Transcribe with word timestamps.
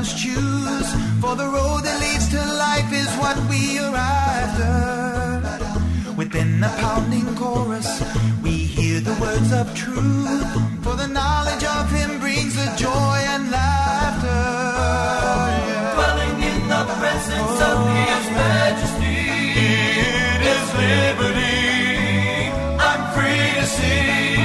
Must 0.00 0.18
choose. 0.18 0.88
For 1.20 1.36
the 1.36 1.46
road 1.46 1.84
that 1.84 2.00
leads 2.00 2.28
to 2.28 2.36
life 2.36 2.92
is 2.92 3.08
what 3.16 3.36
we 3.48 3.78
are 3.78 3.94
after. 3.94 4.74
Within 6.16 6.60
the 6.60 6.68
pounding 6.80 7.34
chorus, 7.36 8.02
we 8.42 8.50
hear 8.50 9.00
the 9.00 9.14
words 9.20 9.52
of 9.52 9.74
truth. 9.74 10.50
For 10.84 10.96
the 10.96 11.06
knowledge 11.06 11.64
of 11.64 11.90
Him 11.90 12.20
brings 12.20 12.54
the 12.54 12.70
joy 12.76 13.18
and 13.34 13.50
laughter. 13.50 14.44
Dwelling 15.94 16.36
in 16.50 16.68
the 16.68 16.84
presence 17.00 17.60
of 17.70 17.78
His 18.00 18.24
majesty 18.40 19.22
is 20.52 20.64
liberty. 20.84 21.72
I'm 22.88 23.02
free 23.14 23.48
to 23.58 23.64
see. 23.66 24.36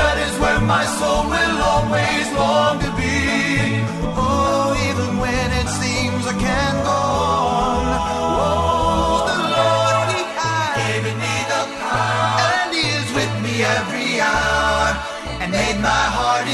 That 0.00 0.16
is 0.26 0.34
where 0.38 0.60
my 0.60 0.84
soul 0.98 1.24
will 1.30 1.59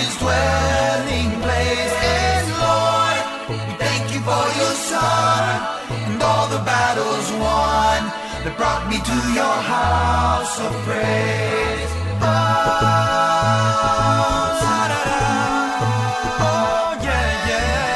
heart 0.06 0.18
dwelling 0.22 1.30
place. 1.42 1.94
And 2.02 2.46
Lord, 2.62 3.16
we 3.50 3.56
thank 3.78 4.04
you 4.14 4.20
for 4.20 4.44
your 4.58 4.74
son 4.74 5.60
and 5.90 6.22
all 6.22 6.46
the 6.48 6.58
battles 6.64 7.30
won 7.32 8.10
that 8.44 8.54
brought 8.56 8.88
me 8.88 8.98
to 8.98 9.16
your 9.34 9.56
house 9.74 10.60
of 10.60 10.72
praise. 10.84 11.92
Oh, 16.38 16.98
yeah, 17.02 17.48
yeah. 17.50 17.86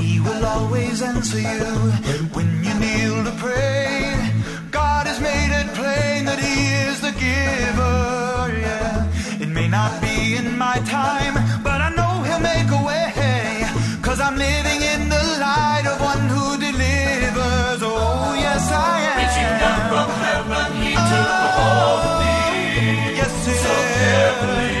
He 0.00 0.20
will 0.20 0.44
always 0.44 1.02
answer 1.02 1.40
you 1.40 1.64
when 2.34 2.59
giver. 7.24 8.48
Yeah, 8.64 9.44
it 9.44 9.48
may 9.48 9.68
not 9.68 9.92
be 10.00 10.36
in 10.40 10.58
my 10.58 10.76
time, 10.98 11.34
but 11.62 11.78
I 11.86 11.90
know 11.98 12.12
He'll 12.26 12.44
make 12.52 12.70
a 12.80 12.82
way. 12.88 13.00
Cause 14.10 14.18
I'm 14.18 14.36
living 14.36 14.80
in 14.92 15.08
the 15.08 15.24
light 15.38 15.86
of 15.86 16.00
one 16.00 16.24
who 16.34 16.44
delivers. 16.58 17.80
Oh, 17.80 18.34
yes, 18.34 18.64
I 18.72 18.96
am. 19.10 19.18
Reaching 19.22 19.52
down 19.62 19.80
from 19.92 20.10
heaven, 20.26 20.70
He 20.82 20.92
oh, 20.98 21.10
took 21.10 21.30
a 21.38 21.50
hold 21.58 22.02
of 22.10 22.16
me. 22.24 22.36
Yes, 23.18 23.32
so 23.62 23.74
carefully. 24.00 24.79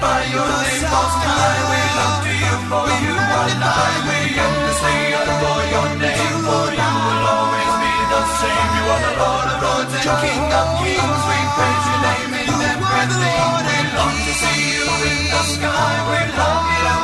Magnify 0.00 0.32
your 0.32 0.48
name, 0.48 0.84
High. 0.88 1.60
We 1.70 1.80
look 1.96 2.16
to 2.24 2.32
you 2.32 2.54
for 2.68 2.88
you 3.04 3.14
are 3.20 3.52
nigh. 3.60 3.98
We 4.08 4.18
endlessly 4.32 4.98
adore 5.20 5.64
your 5.68 5.88
name, 6.00 6.36
for 6.40 6.66
you 6.72 6.90
will 7.04 7.24
always 7.28 7.72
be 7.80 7.94
the 8.08 8.22
same. 8.40 8.68
You 8.76 8.84
are 8.90 9.02
the 9.04 9.14
Lord 9.20 9.46
of 9.52 9.58
Lords 9.60 9.92
and 9.92 10.08
King 10.24 10.44
of 10.48 10.68
Kings. 10.80 11.22
We 11.28 11.38
praise 11.56 11.84
your 11.90 12.00
name 12.00 12.32
in 12.40 12.48
everything. 12.48 13.44
We 13.68 13.76
long 13.96 14.16
to 14.24 14.32
see 14.40 14.60
you 14.72 14.86
in 14.88 15.20
the 15.28 15.42
sky. 15.52 15.94
We 16.08 16.20
love 16.32 16.66
you, 16.80 16.96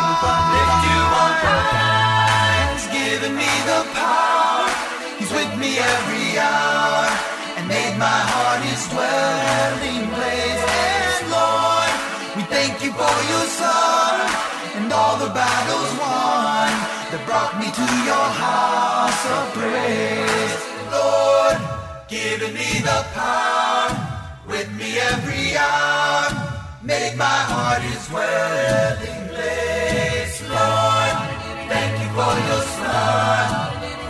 lift 0.56 0.80
you 0.88 1.00
on 1.20 1.32
high. 1.44 2.72
He's 2.72 2.86
given 2.96 3.32
me 3.36 3.52
the 3.68 3.80
power. 3.92 4.68
He's 5.20 5.32
with 5.32 5.52
me 5.58 5.78
every 5.78 6.38
hour 6.38 7.08
And 7.56 7.66
made 7.68 7.96
my 7.98 8.20
heart 8.30 8.60
his 8.68 8.84
dwelling 8.88 10.04
place. 10.12 11.05
Thank 12.66 12.82
you 12.82 12.90
for 12.90 13.16
your 13.30 13.46
son 13.46 14.26
and 14.74 14.92
all 14.92 15.16
the 15.18 15.30
battles 15.30 15.90
won 16.02 16.66
that 17.14 17.22
brought 17.24 17.54
me 17.62 17.70
to 17.70 17.86
your 18.02 18.28
house 18.42 19.22
of 19.38 19.54
praise. 19.54 20.62
Lord, 20.90 21.58
giving 22.08 22.54
me 22.58 22.82
the 22.82 23.06
power 23.14 23.94
with 24.50 24.66
me 24.74 24.98
every 24.98 25.54
hour. 25.54 26.26
Make 26.82 27.16
my 27.16 27.38
heart 27.46 27.82
his 27.86 28.02
dwelling 28.10 29.22
place. 29.30 30.36
Lord, 30.50 31.14
thank 31.70 31.92
you 32.02 32.10
for 32.18 32.34
your 32.50 32.64
son, 32.82 33.46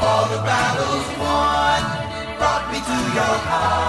all 0.01 0.25
the 0.33 0.41
battles 0.49 1.09
won 1.21 1.81
brought 2.41 2.73
me 2.73 2.81
to 2.81 2.99
your 3.21 3.37
house 3.53 3.86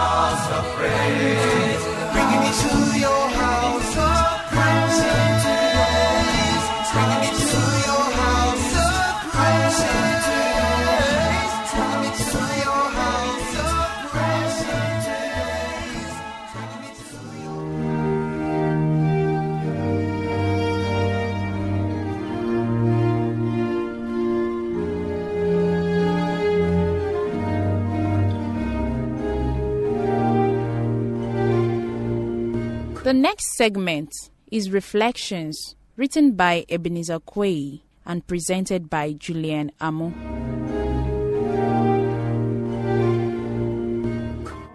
The 33.08 33.14
next 33.14 33.56
segment 33.56 34.12
is 34.52 34.70
Reflections, 34.70 35.78
written 35.96 36.34
by 36.34 36.66
Ebenezer 36.68 37.22
Quaye 37.22 37.80
and 38.06 38.28
presented 38.28 38.90
by 38.90 39.14
Julian 39.14 39.72
Amo. 39.80 40.10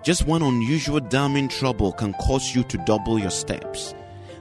Just 0.03 0.27
one 0.27 0.41
unusual 0.41 1.01
damning 1.01 1.49
trouble 1.49 1.93
can 1.93 2.15
cause 2.15 2.55
you 2.55 2.63
to 2.63 2.79
double 2.87 3.19
your 3.19 3.29
steps. 3.31 3.95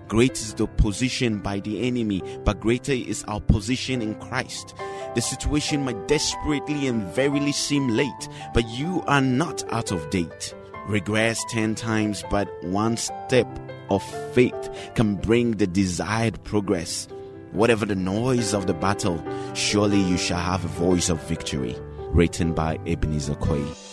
Great 0.07 0.37
is 0.37 0.53
the 0.53 0.63
opposition 0.63 1.39
by 1.39 1.59
the 1.59 1.85
enemy, 1.85 2.23
but 2.45 2.61
greater 2.61 2.93
is 2.93 3.25
our 3.25 3.41
position 3.41 4.01
in 4.01 4.15
Christ. 4.21 4.73
The 5.15 5.21
situation 5.21 5.83
might 5.83 6.07
desperately 6.07 6.87
and 6.87 7.03
verily 7.13 7.51
seem 7.51 7.89
late, 7.89 8.29
but 8.53 8.65
you 8.69 9.03
are 9.07 9.19
not 9.19 9.69
out 9.73 9.91
of 9.91 10.09
date. 10.11 10.55
Regress 10.87 11.43
10 11.49 11.75
times, 11.75 12.23
but 12.29 12.47
one 12.63 12.95
step 12.95 13.47
of 13.95 14.03
faith 14.33 14.69
can 14.95 15.15
bring 15.15 15.51
the 15.51 15.67
desired 15.67 16.41
progress. 16.43 17.07
Whatever 17.51 17.85
the 17.85 17.95
noise 17.95 18.53
of 18.53 18.65
the 18.65 18.73
battle, 18.73 19.23
surely 19.53 19.99
you 19.99 20.17
shall 20.17 20.39
have 20.39 20.63
a 20.63 20.69
voice 20.69 21.09
of 21.09 21.21
victory. 21.27 21.75
Written 22.13 22.53
by 22.53 22.79
Ebenezer 22.85 23.35
Quaye. 23.35 23.90